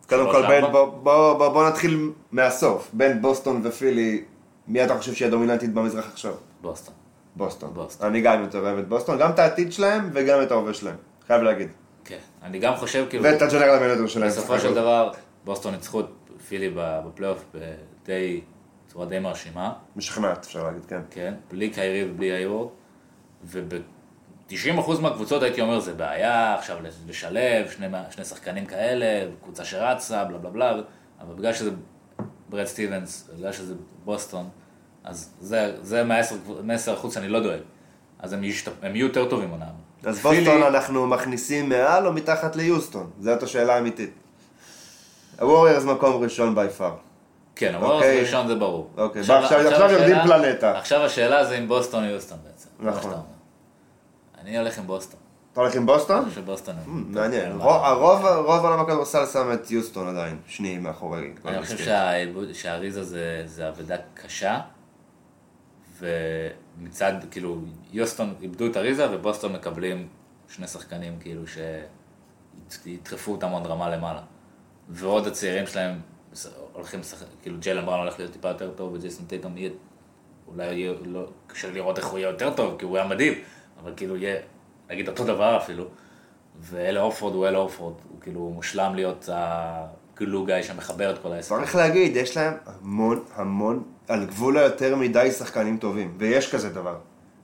[0.09, 0.71] קודם כל, בין-?
[0.71, 2.89] בוא- בוא בוא- בוא נתחיל מהסוף.
[2.93, 4.23] בין בוסטון ופילי,
[4.67, 6.33] מי אתה חושב שהיא הדומיננטית במזרח עכשיו?
[6.61, 6.93] בוסטון.
[7.35, 7.73] בוסטון.
[7.73, 8.07] בוסטון.
[8.07, 10.95] אני גם יותר אוהב את בוסטון, גם את העתיד שלהם וגם את ההווה שלהם.
[11.27, 11.69] חייב להגיד.
[12.05, 12.17] כן.
[12.43, 14.29] אני גם חושב, כאילו, ואת ה general manager שלהם.
[14.29, 15.11] בסופו של דבר,
[15.45, 16.05] בוסטון ניצחו את
[16.47, 18.41] פילי בפלייאוף בדי,
[18.87, 19.73] בצורה די מרשימה.
[19.95, 21.01] משכנעת, אפשר להגיד, כן.
[21.11, 22.67] כן, בלי קיירי ובלי הייוורד,
[24.51, 26.77] וב-90% מהקבוצות הייתי אומר זה בעיה עכשיו
[27.07, 29.05] לשלב שני, שני שחקנים כאלה,
[29.43, 30.73] קבוצה שרצה, בלה בלה בלה,
[31.21, 31.69] אבל בגלל שזה
[32.49, 33.73] ברד סטיבנס, בגלל שזה
[34.05, 34.49] בוסטון,
[35.03, 37.59] אז זה, זה מה-10 אחוז שאני לא דואג,
[38.19, 39.65] אז הם, ישת, הם יהיו יותר טובים עונה.
[40.03, 43.09] אז פילי- בוסטון אנחנו מכניסים מעל או מתחת ליוסטון?
[43.19, 44.09] זאת השאלה האמיתית.
[45.39, 46.95] הווריירס מקום ראשון by far.
[47.55, 48.21] כן, הווריורס אוקיי.
[48.21, 48.89] ראשון זה ברור.
[48.97, 49.59] אוקיי, עכשיו- עכשיו
[49.91, 50.77] יורדים השאלה- פלנטה.
[50.77, 52.69] עכשיו השאלה זה אם בוסטון או יוסטון בעצם.
[52.79, 53.13] נכון.
[54.41, 55.19] אני הולך עם בוסטון.
[55.53, 56.17] אתה הולך עם בוסטון?
[56.17, 56.75] אני חושב שבוסטון...
[56.85, 57.51] הם- מעניין.
[57.51, 61.33] רוב- עולם הכדורסל שם את יוסטון עדיין, שניים מאחורי.
[61.45, 61.77] אני חושב
[62.53, 63.03] שהאריזה
[63.45, 64.59] זה, עבודה קשה,
[65.99, 67.57] ומצד, כאילו,
[67.93, 70.07] יוסטון איבדו את אריזה ובוסטון מקבלים
[70.49, 71.41] שני שחקנים, כאילו,
[72.69, 74.21] שידחפו אותם עוד רמה למעלה.
[74.89, 75.99] ועוד הצעירים שלהם
[76.73, 79.69] הולכים לשחק, כאילו, ג'יילן בראון הולך להיות טיפה יותר טוב, וג'ייסון טייטום יהיה,
[80.47, 83.33] אולי יהיה, לא, קשה לראות איך הוא יהיה יותר טוב, כי הוא היה מדהים,
[83.83, 84.35] אבל כאילו יהיה,
[84.89, 85.83] נגיד אותו דבר אפילו.
[86.61, 91.49] ואלה אורפורד הוא אלה אורפורד, הוא כאילו מושלם להיות הגלו גיא שמחבר את כל העסק.
[91.55, 96.95] צריך להגיד, יש להם המון המון, על גבול היותר מדי שחקנים טובים, ויש כזה דבר.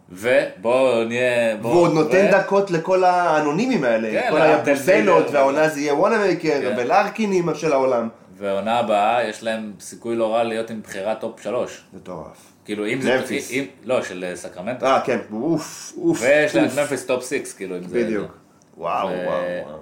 [0.09, 1.57] ובואו נהיה...
[1.61, 4.87] בוא- והוא עוד נותן ו- דקות לכל האנונימים האלה, כן, כל היבוסלות,
[5.25, 5.33] וילר.
[5.33, 6.75] והעונה זה יהיה וואנמייקר, כן.
[6.77, 8.09] ולארקינים של העולם.
[8.37, 11.83] והעונה הבאה, יש להם סיכוי לא רע להיות עם בחירת top שלוש.
[11.93, 12.52] מטורף.
[12.65, 13.17] כאילו, אם זה...
[13.19, 13.51] ממפיס.
[13.83, 14.85] לא, של אה, סקרמנטו.
[14.85, 16.19] אה, כן, אוף, אוף.
[16.21, 16.67] ויש להם.
[16.75, 18.03] ממפיס top six, כאילו, אם זה...
[18.03, 18.37] בדיוק.
[18.77, 19.79] וואו, וואו, וואו.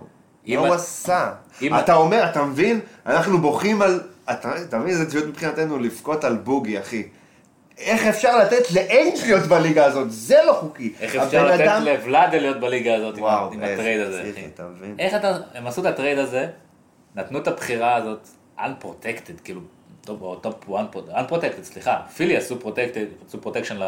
[0.47, 1.31] מה הוא עשה?
[1.79, 2.79] אתה אומר, אתה מבין?
[3.05, 4.01] אנחנו בוכים על...
[4.31, 7.03] אתה מבין איזה צביעות מבחינתנו לבכות על בוגי, אחי.
[7.77, 10.11] איך אפשר לתת לאיינג' להיות בליגה הזאת?
[10.11, 10.93] זה לא חוקי.
[10.99, 14.45] איך אפשר לתת אדם- לוולאדה להיות בליגה הזאת עם וואו, עם איזה הטרייד הזה, אחי?
[14.53, 14.95] אתה מבין?
[14.99, 15.37] איך אתה...
[15.53, 16.47] הם עשו את הטרייד הזה,
[17.15, 18.27] נתנו את הבחירה הזאת,
[18.59, 19.61] unprotected, כאילו,
[20.05, 23.79] טופ או טופ unprotected, סליחה, פילי עשו protected, עשו protection,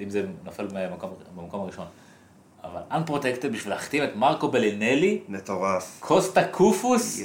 [0.00, 0.66] אם זה נופל
[1.36, 1.86] במקום- הראשון.
[2.64, 5.96] אבל unprotected בשביל להחתים את מרקו בלינלי, מטורף.
[6.00, 7.20] קוסטה קופוס.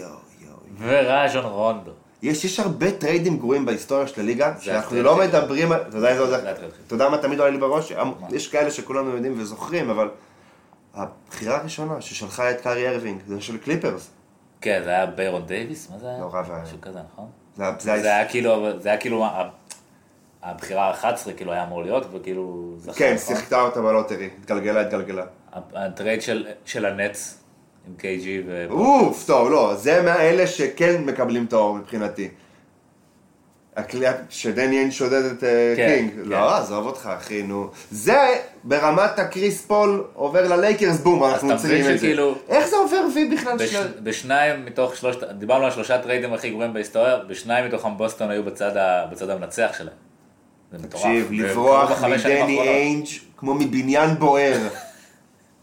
[0.79, 1.91] וראז'ון רונדו.
[2.21, 5.17] יש, יש הרבה טריידים גרועים בהיסטוריה של הליגה, שאנחנו לא.
[5.17, 7.91] מדברים אתה יודע מה תמיד עולה לי בראש?
[8.31, 10.09] יש כאלה שכולנו יודעים וזוכרים, אבל...
[10.93, 14.09] הבחירה הראשונה ששלחה את קארי ארווינג, זה של קליפרס.
[14.61, 15.89] כן, זה היה ביירון דייוויס?
[15.91, 16.17] מה זה היה?
[16.17, 16.63] נורא ואיום.
[16.63, 17.29] משהו כזה, נכון?
[17.57, 18.29] זה זה זה היה...
[18.29, 19.25] כאילו, זה היה כאילו,
[20.43, 23.17] הבחירה ה-11 כאילו היה אמור להיות, וכאילו כן?
[23.17, 25.25] שיחקה אותה בלוטרי, התגלגלה, התגלגלה.
[25.73, 27.37] הטרייד של, של הנץ
[27.87, 28.65] עם KG ו...
[28.69, 32.29] אוף, טוב, לא, זה מהאלה שכן מקבלים את האור מבחינתי.
[33.77, 36.11] הכלי שדני אין שודד את אה, כן, קינג.
[36.11, 36.29] כן.
[36.29, 37.67] לא, עזוב אותך, אחי, נו.
[37.91, 38.17] זה
[38.63, 41.97] ברמת הקריס פול עובר ללייקרס, בום, אנחנו מבין את זה.
[41.97, 43.87] שכאילו- איך זה עובר וי בכלל בש, של...
[44.03, 48.77] בשניים מתוך שלושת, דיברנו על שלושה טריידים הכי גרועים בהיסטוריה, בשניים מתוכם בוסטון היו בצד,
[48.77, 49.93] ה, בצד המנצח שלהם.
[50.71, 51.03] זה מטורף.
[51.03, 52.59] תקשיב, לברוח מדני.
[52.61, 53.05] איינג'
[53.37, 54.57] כמו מבניין בוער.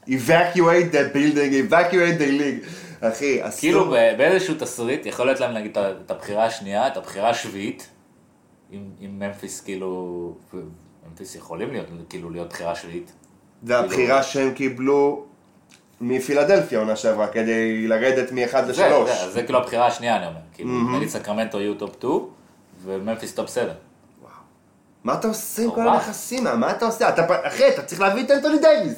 [0.08, 2.66] evacuate the building, evacuate the league.
[3.00, 3.60] אחי, אסור...
[3.60, 5.60] כאילו באיזשהו תסריט יכול להיות להם ה-
[6.06, 7.88] את הבחירה השנייה, את הבחירה השביעית,
[8.72, 10.32] אם אם ממפיס כאילו,
[11.08, 13.12] ממפיס יכולים להיות כאילו להיות בחירה שביעית.
[13.62, 15.24] זה הבחירה שהם קיבלו
[16.00, 19.06] מפילדלפיה עונה שעברה, כדי לרדת מ-1 זה, ל-3.
[19.06, 22.12] זה, זה כאילו הבחירה השנייה אני אומר, כאילו נגיד סקרמנטו יהיו טופ 2
[22.84, 23.72] וממפיס טופ 7.
[25.04, 25.88] מה אתה עושה עם כל.
[25.88, 26.44] הנכסים?
[26.44, 27.08] מה אתה עושה?
[27.08, 28.94] אתה, אחי, אתה צריך להביא את אנטוני דייוויס.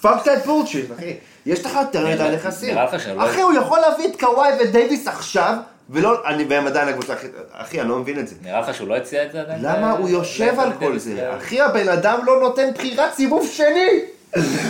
[0.00, 1.14] fuck את בורצ'יט, אחי.
[1.46, 2.78] יש לך יותר מדי נראה- נכסים.
[3.18, 5.56] אחי, הוא יכול להביא את קוואי ודייוויס עכשיו,
[5.90, 7.26] ולא, אני, והם עדיין הקבוצה הכי...
[7.52, 8.34] אחי, אני לא מבין את זה.
[8.42, 9.58] נראה לך שהוא לא הציע את זה עדיין?
[9.62, 11.36] למה ל- הוא יושב ל- על כל זה?
[11.36, 13.90] אחי, הבן אדם לא נותן בחירת סיבוב שני!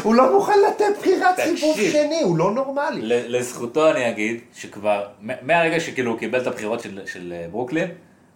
[0.03, 1.77] הוא לא מוכן לתת בחירת סיבוב.
[1.93, 3.01] שני, הוא לא נורמלי.
[3.03, 5.07] לזכותו אני אגיד, שכבר,
[5.43, 7.89] מהרגע שכאילו הוא קיבל את הבחירות של, של אה, ברוקלין,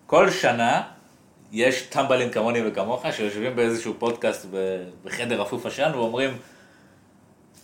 [0.07, 0.83] כל שנה
[1.53, 4.47] יש טמבלים כמוני וכמוך, שיושבים באיזשהו פודקאסט
[5.05, 6.31] בחדר אפוף עשן ואומרים,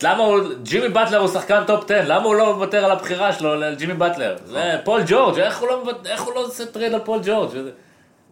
[0.03, 3.55] למה הוא, ג'ימי באטלר הוא שחקן טופ 10, למה הוא לא מוותר על הבחירה שלו
[3.55, 4.37] לג'ימי באטלר?
[4.45, 7.57] זה פול ג'ורג', איך הוא לא, איך הוא לא עושה טרייד על פול ג'ורג'?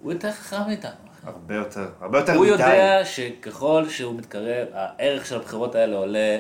[0.02, 0.92] הוא יותר חכם מאיתנו.
[1.26, 2.52] הרבה יותר, הרבה יותר הוא מדי.
[2.52, 6.40] יודע שככל שהוא מתקרב, הערך של הבחירות האלה עולה,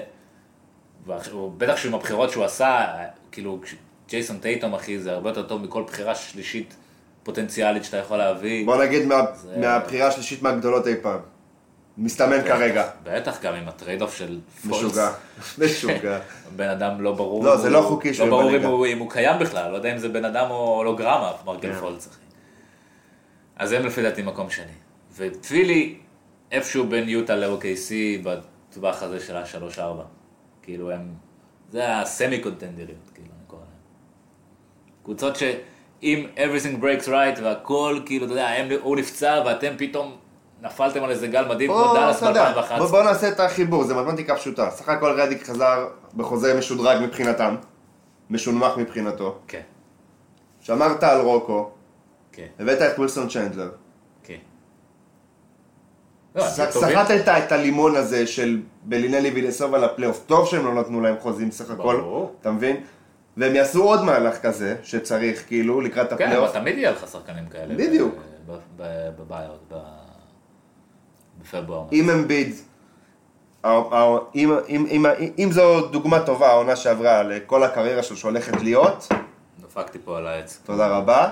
[1.58, 2.86] בטח שעם הבחירות שהוא עשה,
[3.32, 3.60] כאילו
[4.10, 6.76] ג'ייסון טייטום אחי זה הרבה יותר טוב מכל בחירה שלישית
[7.24, 8.66] פוטנציאלית שאתה יכול להביא.
[8.66, 11.20] בוא נגיד מה- זה- מהבחירה השלישית מהגדולות אי פעם.
[11.98, 12.90] מסתמן כרגע.
[13.04, 14.40] בטח גם עם הטרייד אוף של
[14.70, 14.84] פולץ.
[14.84, 15.12] משוגע.
[15.66, 16.20] משוגע.
[16.56, 17.44] בן אדם לא ברור.
[17.46, 18.68] לא, זה לא חוקי שהוא לא ברור אם בליגה.
[18.68, 21.80] הוא- קיים בכלל, לא יודע אם זה בן אדם או הולוגרמה, מרגל כן.
[21.80, 22.20] פולץ אחי.
[23.56, 24.72] אז הם לפי דעתי מקום שני.
[25.18, 25.96] ופילי
[26.52, 27.92] איפשהו בין יוטה ל-OKC
[28.24, 29.80] בטווח הזה של ה-3-4.
[30.62, 31.14] כאילו הם,
[31.72, 33.70] זה ה semi קונטנדריות, כאילו אני קורא להם.
[35.04, 38.50] קבוצות שאם everything breaks right והכל, כאילו, אתה יודע,
[38.82, 40.18] הוא נפצע ואתם פתאום
[40.62, 42.78] נפלתם על איזה גל מדהים כמו דאלאס אתה יודע, ב-2011.
[42.78, 44.72] בוא- בוא נעשה את החיבור, זה מתמטיקה פשוטה.
[44.72, 47.56] סך הכל רדיק חזר בחוזה משודרג מבחינתם,
[48.30, 49.38] משונמך מבחינתו.
[49.48, 49.62] כן,
[50.62, 51.70] שמרת על רוקו,
[52.32, 53.70] כן, הבאת את ווילסון צ'נדלר.
[54.24, 54.38] כן.
[56.36, 56.44] לא.
[56.70, 60.24] סחטת את הלימון הזה של בלינלי וילסובה לפלייאוף.
[60.26, 62.02] טוב שהם לא נתנו להם חוזים סך הכל.
[62.42, 62.84] אתה מבין?
[63.38, 66.50] והם יעשו עוד מהלך כזה, שצריך כאילו, לקראת כן, הפלייאוף.
[66.50, 67.74] אבל תמיד יהיה לך שחקנים כאלה.
[67.76, 68.16] בדיוק.
[68.48, 70.07] ב- ב- בבייר, ב-
[71.42, 71.84] בפברואר.
[71.92, 72.56] אם אמביד,
[73.66, 75.06] אם- אם- אם-
[75.40, 79.08] אם זו דוגמה טובה, העונה שעברה לכל הקריירה שלו שהולכת להיות,
[79.62, 80.60] דפקתי פה על העץ.
[80.66, 81.30] תודה רבה.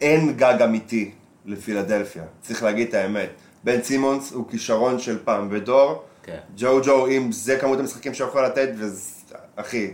[0.00, 1.10] אין גג אמיתי
[1.46, 3.30] לפילדלפיה, צריך להגיד את האמת.
[3.64, 6.02] בן סימונס הוא כישרון של פעם בדור.
[6.22, 6.38] כן.
[6.56, 9.10] ג'ו ג'ו, אם זה כמות המשחקים שהוא יכול לתת, וזה...
[9.56, 9.90] אחי,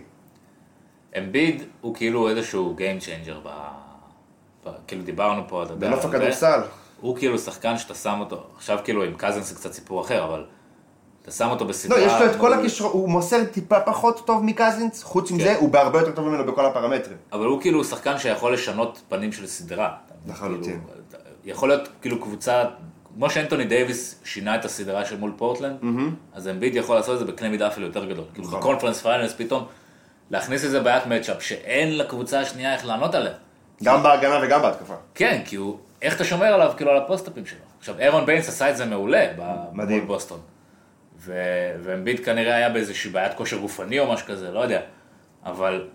[1.19, 3.49] אמביד הוא כאילו איזשהו Game Changer ב...
[4.67, 4.71] ב...
[4.87, 5.89] כאילו דיברנו פה, אתה יודע.
[5.91, 6.05] בנוף.
[6.05, 6.61] הכדורסל.
[7.01, 10.45] הוא כאילו שחקן שאתה שם אותו, עכשיו כאילו עם קזנס זה קצת סיפור אחר, אבל
[11.23, 12.01] אתה שם אותו לא, בסדרה...
[12.01, 15.35] יש לו את כל הכישרון, הוא מוסר טיפה פחות טוב מקזינס, חוץ כן.
[15.35, 17.17] מזה, הוא בהרבה יותר טוב ממנו בכל הפרמטרים.
[17.33, 19.95] אבל הוא כאילו שחקן שיכול לשנות פנים של סדרה.
[20.27, 20.81] לחלוטין.
[20.81, 22.65] כאילו, יכול להיות כאילו קבוצה,
[23.15, 25.77] כמו שאנטוני דייוויס שינה את הסדרה של מול פורטלנד,
[26.35, 28.25] אז אמביד יכול לעשות את זה בקנה מידה אפילו יותר גדול.
[28.33, 28.61] כאילו נכון.
[28.61, 29.65] ב conference finals פתאום,
[30.31, 33.33] להכניס איזה בעיית matchup שאין לקבוצה השנייה איך לענות עליה.
[33.83, 34.95] גם בהגנה וגם בהתקפה.
[35.15, 37.59] כן, כי הוא, איך אתה שומר עליו, כאילו, על הפוסט-אפים שלו.
[37.79, 39.27] עכשיו, אירון ביינס עשה את זה מעולה
[39.73, 39.99] מדהים.
[39.99, 40.41] מול בוסטון.
[41.19, 44.81] ו- ואמביד כנראה היה באיזושהי בעיית כושר גופני או משהו כזה, לא יודע.
[45.45, 45.89] אבל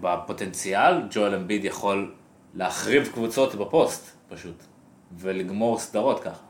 [0.00, 2.14] בפוטנציאל, ג'ואל אמביד יכול
[2.54, 4.62] להחריב קבוצות בפוסט, פשוט.
[5.18, 6.42] ולגמור סדרות ככה.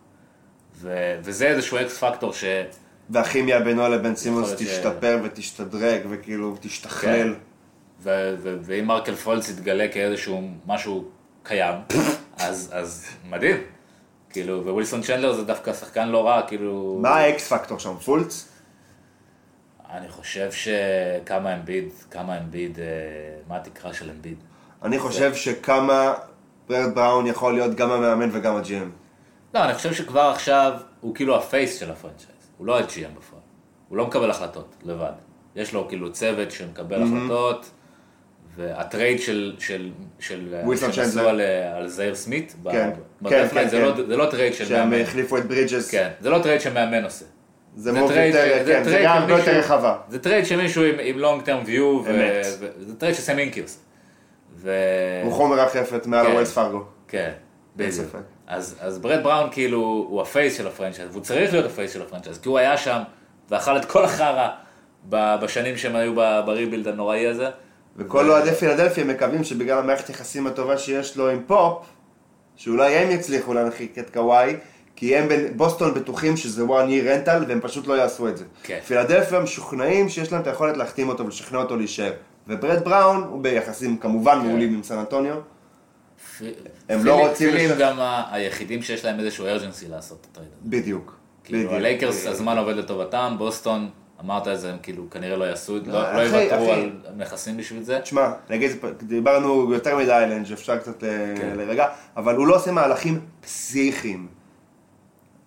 [0.75, 2.45] ו- וזה איזשהו X factor ש...
[3.11, 7.35] והכימיה בינו לבין סימונס להיות ש- תשתפר ותשתדרג וכאילו תשתכלל.
[8.01, 11.09] ו- ואם מרקל פולץ יתגלה כאיזשהו משהו
[11.43, 11.75] קיים,
[12.39, 13.57] אז, אז מדהים.
[14.31, 16.99] כאילו, ווילסון צ'נדלר זה דווקא שחקן לא רע, כאילו...
[17.03, 17.97] מה ה X factor שם?
[17.97, 18.49] פולץ?
[19.91, 22.85] אני חושב שכמה אמביד, כמה אמביד, אה,
[23.49, 24.37] מה התקרה של אמביד?
[24.83, 26.15] אני חושב שכמה
[26.69, 28.91] ברד בראון יכול להיות גם המאמן וגם ה GM
[29.55, 33.19] לא, אני חושב שכבר עכשיו הוא כאילו ה face של ה franchise, הוא לא ה-GM
[33.19, 33.43] בפועל.
[33.89, 35.13] הוא לא מקבל החלטות לבד.
[35.57, 37.71] יש לו כאילו צוות שמקבל החלטות,
[38.57, 39.91] והטרייד של, של,
[40.21, 41.21] של, ווילסון שעשו.
[41.29, 41.41] על,
[41.77, 42.91] על זייר סמית, ב- כן,
[43.23, 43.83] בדדליין, כן, כן, זה, כן.
[43.83, 45.03] לא, זה לא טרייד של שהם מאמן.
[45.03, 45.91] החליפו את ברידג'ס.
[45.91, 47.25] כן, זה לא טרייד שמאמן עושה.
[47.77, 49.97] זה זה move יותר, כן, זה גם של הרבה יותר רחבה.
[50.09, 52.09] זה טרייד של מישהו עם, עם long term view,
[52.79, 53.79] זה טרייד שסם אינקי עושה.
[54.57, 54.71] ו...
[55.25, 56.31] הוא חומר החפת מעל כן.
[56.33, 56.85] הווילס פארגו.
[57.09, 57.31] כן,
[57.77, 58.17] בדיוק.
[58.47, 59.79] אז, אז ברד בראון כאילו
[60.09, 62.49] הוא ה face של ה franchise, והוא צריך להיות ה face של ה franchise, כי
[62.49, 62.99] הוא היה שם
[63.51, 64.49] ואכל את כל החרא
[65.09, 67.49] ב- בשנים שהם היו ב- ב rebuild הנוראי הזה.
[67.97, 71.87] וכל אוהדי פילדלפיה מקווים שבגלל המערכת יחסים הטובה שיש לו עם פופ,
[72.57, 74.57] שאולי הם יצליחו להנחית את קוואי,
[74.97, 78.45] כי הם בין- בוסטון בטוחים שזה one year rental והם פשוט לא יעשו את זה.
[78.63, 78.79] כן.
[78.87, 82.13] פילדלפיה משוכנעים שיש להם את היכולת להחתים אותו ולשכנע אותו להישאר.
[82.49, 85.35] וברד בראון הוא ביחסים כמובן מעולים עם סן אנטוניו.
[86.39, 86.43] פ-
[86.89, 90.51] הם לא רוצים פילים לשח- גם ה- היחידים שיש להם איזשהו urgency לעשות את הטרייד
[90.53, 90.61] הזה.
[90.71, 91.17] בדיוק.
[91.45, 91.73] כאילו בדיוק.
[91.75, 93.89] הלייקרס, הזמן עובד לטובתם, בוסטון,
[94.25, 96.73] אמרת את זה, הם כאילו כנראה לא יעשו, את- לא אחי, לא יוותרו.
[96.73, 98.01] על נכסים בשביל זה.
[98.01, 98.71] תשמע, נגיד,
[99.03, 101.07] דיברנו יותר מדי איינג', שאפשר קצת ל-
[101.39, 101.53] כן.
[101.57, 104.27] לרגע, אבל הוא לא עושה מהלכים פסיכיים.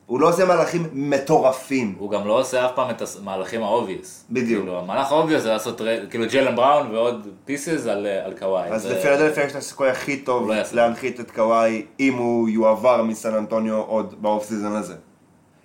[0.05, 1.95] הוא לא עושה מהלכים מטורפים.
[1.97, 4.25] הוא גם לא עושה אף פעם את המהלכים ה obvious.
[4.31, 4.61] בדיוק.
[4.63, 8.69] כאילו, המהלך ה obvious זה לעשות, כאילו ג'לן בראון ועוד פיסס על, על קוואי.
[8.69, 10.55] אז זה- לפילדלפיה יש את הסיכוי הכי טוב לא.
[10.73, 14.95] להנחית את קוואי אם הוא יועבר מסן אנטוניו עוד באוף סיזון הזה.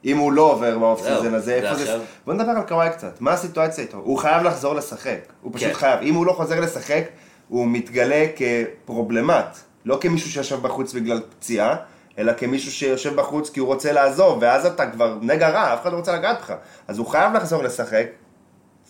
[0.04, 1.98] אם הוא לא עובר באוף סיזון הזה, זה איפה זה...
[2.26, 3.96] בוא נדבר על קוואי קצת, מה הסיטואציה איתו?
[3.96, 5.74] הוא חייב לחזור לשחק, הוא פשוט כן.
[5.74, 6.00] חייב.
[6.02, 7.04] אם הוא לא חוזר לשחק,
[7.48, 11.76] הוא מתגלה כפרובלמט, לא כמישהו שיושב בחוץ בגלל פציעה,
[12.18, 15.92] אלא כמישהו שיושב בחוץ כי הוא רוצה לעזוב, ואז אתה כבר נגע רע, אף אחד
[15.92, 16.54] לא רוצה לגעת בך.
[16.88, 18.06] אז הוא חייב לחזור לשחק.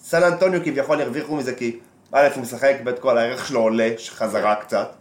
[0.03, 1.79] סן אנטוניו כביכול הרוויחו מזה כי
[2.13, 4.93] א' הוא משחק, ב' כל הערך שלו עולה, חזרה קצת.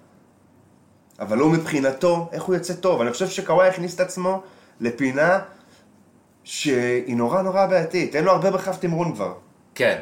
[1.20, 3.02] אבל הוא מבחינתו, איך הוא יוצא טוב?
[3.02, 4.42] אני חושב שקוואי הכניס את עצמו
[4.80, 5.40] לפינה
[6.50, 9.34] שהיא נורא נורא בעייתית, אין לו הרבה בכף תמרון כבר.
[9.76, 10.00] כן,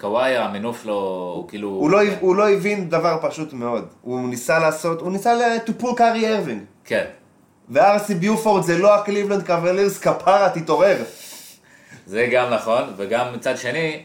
[0.00, 0.94] קוואי המינוף שלו
[1.36, 1.68] הוא כאילו...
[1.68, 3.88] הוא לא, הוא לא הבין דבר פשוט מאוד.
[4.02, 6.64] הוא ניסה לעשות, הוא ניסה ל- to pull קארי ארווין.
[6.84, 7.04] כן,
[7.68, 10.96] ו-RC ביופורד זה לא הקליבלנד קוולירס, כפרה, תתעורר.
[12.06, 14.02] זה גם נכון, וגם מצד שני,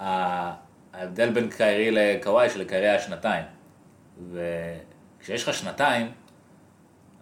[0.00, 3.44] ההבדל בין קיירי לקוואי שלקיירי היה שנתיים.
[4.32, 6.06] וכשיש לך שנתיים,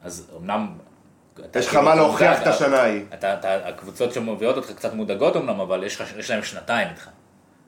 [0.02, 0.68] אז אמנם...
[1.54, 3.02] יש לך כאילו מה להוכיח את השנה ההיא.
[3.42, 7.08] הקבוצות שמביאות אותך קצת מודאגות אמנם, אבל יש, להם שנתיים איתך.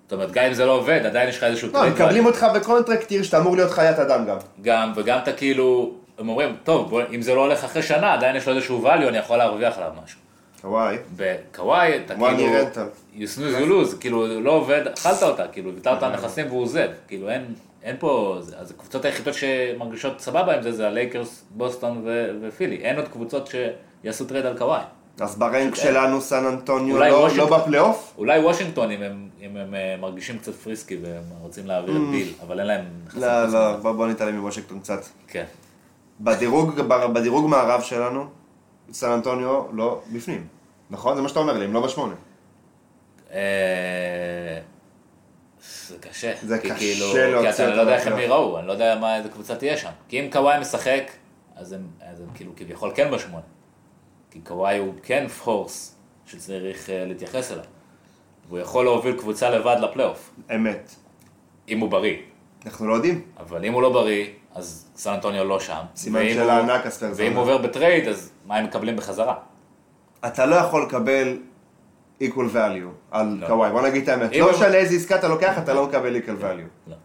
[0.05, 1.69] זאת אומרת, גם אם זה לא עובד, עדיין יש לך איזשהו...
[1.69, 2.27] לא, טרייד מקבלים.
[2.27, 4.37] אותך ב contract year שאתה אמור להיות חיית אדם גם.
[4.63, 8.37] גם, וגם אתה כאילו, הם אומרים, טוב, בוא, אם זה לא הולך אחרי שנה, עדיין
[8.37, 10.19] יש לו איזשהו value, אני יכול להרוויח עליו משהו.
[10.63, 10.97] קוואי.
[11.17, 12.53] בקוואי, אתה כאילו,
[13.15, 16.89] you snooze you lose, כאילו, לא עובד, אכלת אותה, כאילו, ויתרת על נכסים והוא עוזב,
[17.09, 22.31] כאילו, אין, אין פה, אז הקבוצות היחידות שמרגישות סבבה עם זה, זה הלייקרס, בוסטון ו-
[22.43, 23.51] ופילי, אין עוד קבוצות
[24.03, 24.83] שיעשו טרייד על קוואי.
[25.21, 27.51] אז ברנק שלנו סן אנטוניו אולי לא- וושינגטון.
[27.51, 28.15] לא בפלייאוף?
[28.19, 32.33] אולי וושינגטון, אם הם, אם הם אה, מרגישים קצת frisky והם רוצים להעביר את ביל,
[32.43, 32.85] אבל אין להם.
[33.09, 33.19] Mm.
[33.19, 33.77] לא, לא.
[33.77, 35.01] בוא בוא נתעלם מוושינגטון קצת.
[35.29, 35.45] כן.
[36.21, 36.81] בדירוג,
[37.15, 38.27] בדירוג מערב שלנו,
[38.93, 40.47] סן אנטוניו לא בפנים.
[40.91, 41.17] נכון?
[41.17, 42.15] זה מה שאתה אומר לי, הם לא בשמונה.
[45.89, 46.33] זה קשה.
[46.43, 48.19] זה כי קשה כאילו, להוציא כי אתה לא יודע איך הם.
[48.19, 49.91] ייראו, אני לא יודע מה איזה קבוצה תהיה שם.
[50.09, 51.03] כי אם קוואי משחק,
[51.57, 53.43] אז הם, אז הם כאילו כביכול כן בשמונה.
[54.31, 55.95] כי קוואי הוא כן פורס
[56.27, 57.65] שצריך אה, להתייחס אליו.
[58.49, 60.95] והוא יכול להוביל קבוצה לבד לפלייאוף, אמת.
[61.69, 62.17] אם הוא בריא.
[62.67, 63.23] אנחנו לא יודעים.
[63.41, 65.83] אבל אם הוא לא בריא, אז סן אנטוניו לא שם.
[65.97, 67.33] סימן ואם שאלה הוא- ענק, הספרס ואם.
[67.33, 69.35] הוא עובר בטרייד, אז מה הם מקבלים בחזרה?
[70.27, 71.39] אתה לא יכול לקבל
[72.23, 73.47] equal value על לא.
[73.47, 74.37] קוואי, בוא נגיד את האמת.
[74.37, 76.91] לא משנה איזה עסקה אתה לוקח, אתה לא מקבל equal value.
[76.91, 76.97] לא.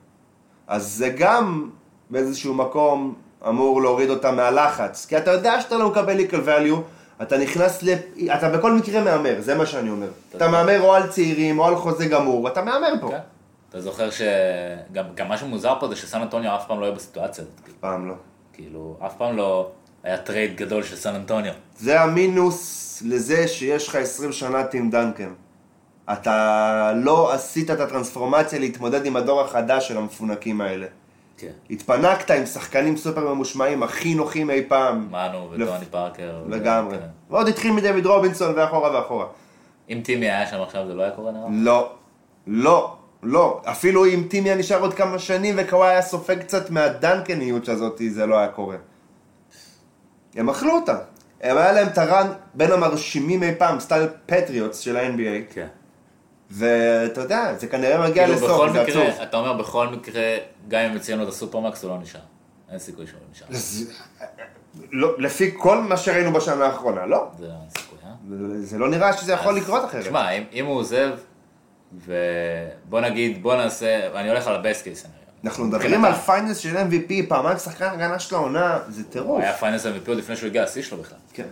[0.68, 1.70] אז זה גם
[2.10, 3.14] באיזשהו מקום
[3.48, 5.06] אמור להוריד אותם מהלחץ.
[5.06, 6.78] כי אתה יודע שאתה לא מקבל equal value,
[7.22, 7.94] אתה נכנס ל...
[8.36, 10.08] אתה בכל מקרה מהמר, זה מה שאני אומר.
[10.36, 13.10] אתה מהמר או על צעירים או על חוזה גמור, אתה מהמר פה.
[13.10, 13.18] כן.
[13.70, 17.44] אתה זוכר שגם גם משהו מוזר פה זה שסן אנטוניו אף פעם לא היה בסיטואציה
[17.44, 17.60] הזאת.
[17.64, 17.78] כאילו.
[17.80, 18.14] פעם לא.
[18.54, 19.70] כאילו, אף פעם לא
[20.04, 21.54] היה טרייד גדול של סן אנטוניו.
[21.78, 25.30] זה המינוס לזה שיש לך 20 שנה טים דנקן.
[26.14, 30.88] אתה לא עשית את הטרנספורמציה להתמודד עם הדור החדש של המפונקים האלה.
[31.38, 31.52] כן.
[31.70, 35.08] התפנקת עם שחקנים סופר ממושמעים, הכי נוחים אי פעם.
[35.12, 36.44] מנו וטוני פארקר.
[36.50, 36.98] לגמרי.
[36.98, 37.04] כן.
[37.30, 39.26] ועוד התחיל מדויד רובינסון ואחורה ואחורה.
[39.90, 41.48] אם טימי היה שם עכשיו זה לא היה קורה נראה?
[41.52, 41.92] לא,
[42.48, 43.62] לא, לא.
[43.66, 48.26] אפילו אם טימי היה נשאר עוד כמה שנים וקוואי היה סופג קצת מהדנקניות הזאת, זה
[48.26, 48.76] לא היה קורה.
[50.38, 50.98] הם אכלו אותה.
[51.42, 55.54] הם היה להם ה run בין המרשימים אי פעם, style פטריוטס של ה-NBA.
[55.54, 55.68] כן.
[56.52, 59.04] ואתה יודע, זה כנראה מגיע כאילו לסוף, זה עצוב.
[59.24, 60.22] אתה אומר בכל מקרה,
[60.68, 62.20] גם אם מציעים לו את ה supermax הוא לא נשאר.
[62.72, 63.48] אין סיכוי שהוא נשאר.
[63.50, 63.92] זה-
[64.92, 67.28] לא, לפי כל מה שראינו בשנה האחרונה, לא.
[67.40, 68.10] זה אין סיכוי, אה?
[68.62, 70.04] זה לא נראה שזה יכול לקרות אחרת.
[70.04, 71.10] תשמע, אם, אם הוא עוזב,
[72.06, 74.66] ובוא נגיד, בוא נעשה, אני הולך על case
[75.04, 75.17] scenario.
[75.46, 79.42] אנחנו מדברים על finals של MVP, פעמיים שחקן הגנה של העונה, זה הוא טירוף.
[79.42, 81.18] היה finals MVP עוד לפני שהוא הגיע לשיא שלו בכלל.
[81.34, 81.48] כן.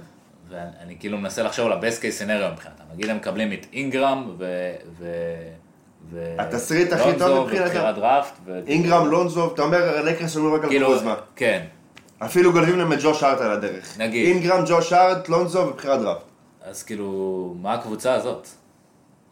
[0.49, 2.83] ואני כאילו מנסה לחשוב על ה-best case scenario מבחינתם.
[2.93, 4.45] נגיד הם מקבלים את אינגרם ו...
[4.99, 5.05] ו...
[6.11, 6.35] ו...
[6.39, 7.39] התסריט הכי טוב.
[7.39, 8.33] ובחירת דראפט.
[8.45, 8.59] ו...
[8.67, 11.15] אינגרם, לונזו, אתה אומר, הלקרס שלנו רק על כאילו, קוזמה.
[11.35, 11.65] כן.
[12.19, 13.97] אפילו גונבים להם את ג'וש הארט על הדרך.
[13.97, 14.27] נגיד.
[14.27, 16.23] אינגרם, ג'וש הארט, לונזו ובחירת דראפט.
[16.63, 18.47] אז כאילו, מה הקבוצה הזאת?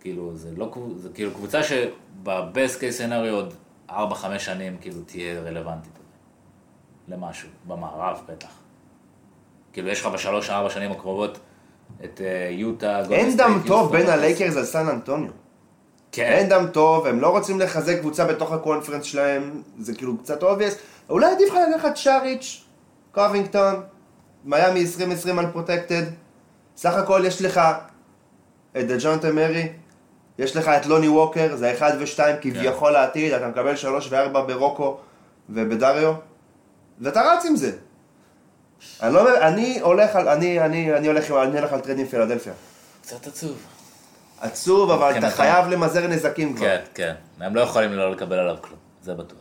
[0.01, 3.54] כאילו, זה לא, קבוצ- זה כאילו קבוצה שב-best case scenario עוד
[3.89, 3.93] 4-5
[4.38, 5.99] שנים כאילו תהיה רלוונטית
[7.07, 8.47] למשהו, במערב בטח.
[9.73, 11.39] כאילו, יש לך בשלוש-ארבע שנים הקרובות
[12.03, 15.31] את אה, יוטה, אין דם טוב יוסטון, בין הלייקרס על סן אנטוניו.
[16.11, 20.17] כן, אין דם טוב, הם לא רוצים לחזק קבוצה בתוך ה conference שלהם, זה כאילו
[20.17, 20.78] קצת obvious.
[21.09, 22.64] אולי עדיף לך לקחת סאריץ',
[23.11, 23.75] קובינגטון,
[24.45, 26.05] מיאמי 2020 unprotected.
[26.77, 27.61] סך הכל יש לך
[28.77, 29.69] את דג'ונטה מרי,
[30.39, 34.97] יש לך את לוני ווקר, זה אחד ושתיים כביכול לעתיד, אתה מקבל שלוש וארבע ב-רוקו
[35.49, 36.13] ובדריו,
[37.01, 37.71] ואתה רץ עם זה.
[39.01, 42.53] אני לא אני הולך על, אני, אני, אני הולך, אני הולך על טרייד עם פילדלפיה.
[43.01, 43.57] קצת עצוב.
[44.39, 45.38] עצוב, אבל אתה מבחינתם.
[45.38, 46.65] חייב למזער נזקים כבר.
[46.65, 47.13] כן, כן.
[47.39, 49.38] הם לא יכולים לא לקבל עליו כלום, זה בטוח.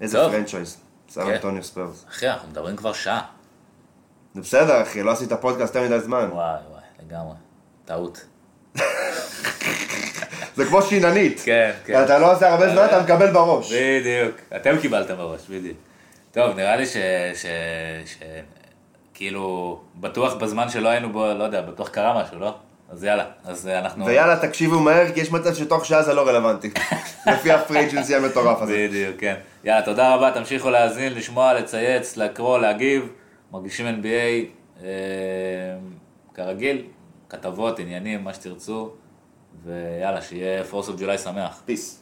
[0.00, 0.32] איזה טוב.
[0.32, 0.76] franchise,
[1.10, 1.32] סן כן.
[1.32, 2.04] אנטוניו ספרס.
[2.08, 3.22] אחי, אנחנו מדברים כבר שעה.
[4.34, 6.28] זה בסדר, אחי, לא עשית פודקאסט יותר מדי זמן.
[6.32, 7.34] וואי וואי, לגמרי.
[7.84, 8.24] טעות.
[10.56, 11.40] זה כמו שיננית.
[11.44, 12.04] כן, כן.
[12.04, 13.72] אתה לא עושה הרבה זמן, אתה מקבל בראש.
[13.72, 15.76] בדיוק, אתם קיבלתם בראש, בדיוק.
[16.32, 16.96] טוב, נראה לי ש...
[17.34, 17.46] ש...
[18.06, 18.16] ש...
[19.14, 22.54] כאילו, בטוח בזמן שלא היינו בו, לא יודע, בטוח קרה משהו, לא?
[22.92, 24.06] אז יאללה, אז אה, אנחנו...
[24.06, 26.70] ויאללה, תקשיבו מהר, כי יש מצב שתוך שעה זה לא רלוונטי.
[27.32, 28.86] לפי ה free agency המטורף הזה.
[28.88, 29.34] בדיוק, כן.
[29.64, 33.08] יאללה, תודה רבה, תמשיכו להאזין, לשמוע, לצייץ, לקרוא, להגיב.
[33.52, 34.88] מרגישים NBA, אה,
[36.34, 36.82] כרגיל,
[37.32, 38.90] כתבות, עניינים, מה שתרצו.
[39.64, 41.62] ויאללה, שיהיה 4th of July שמח.
[41.64, 42.01] peace.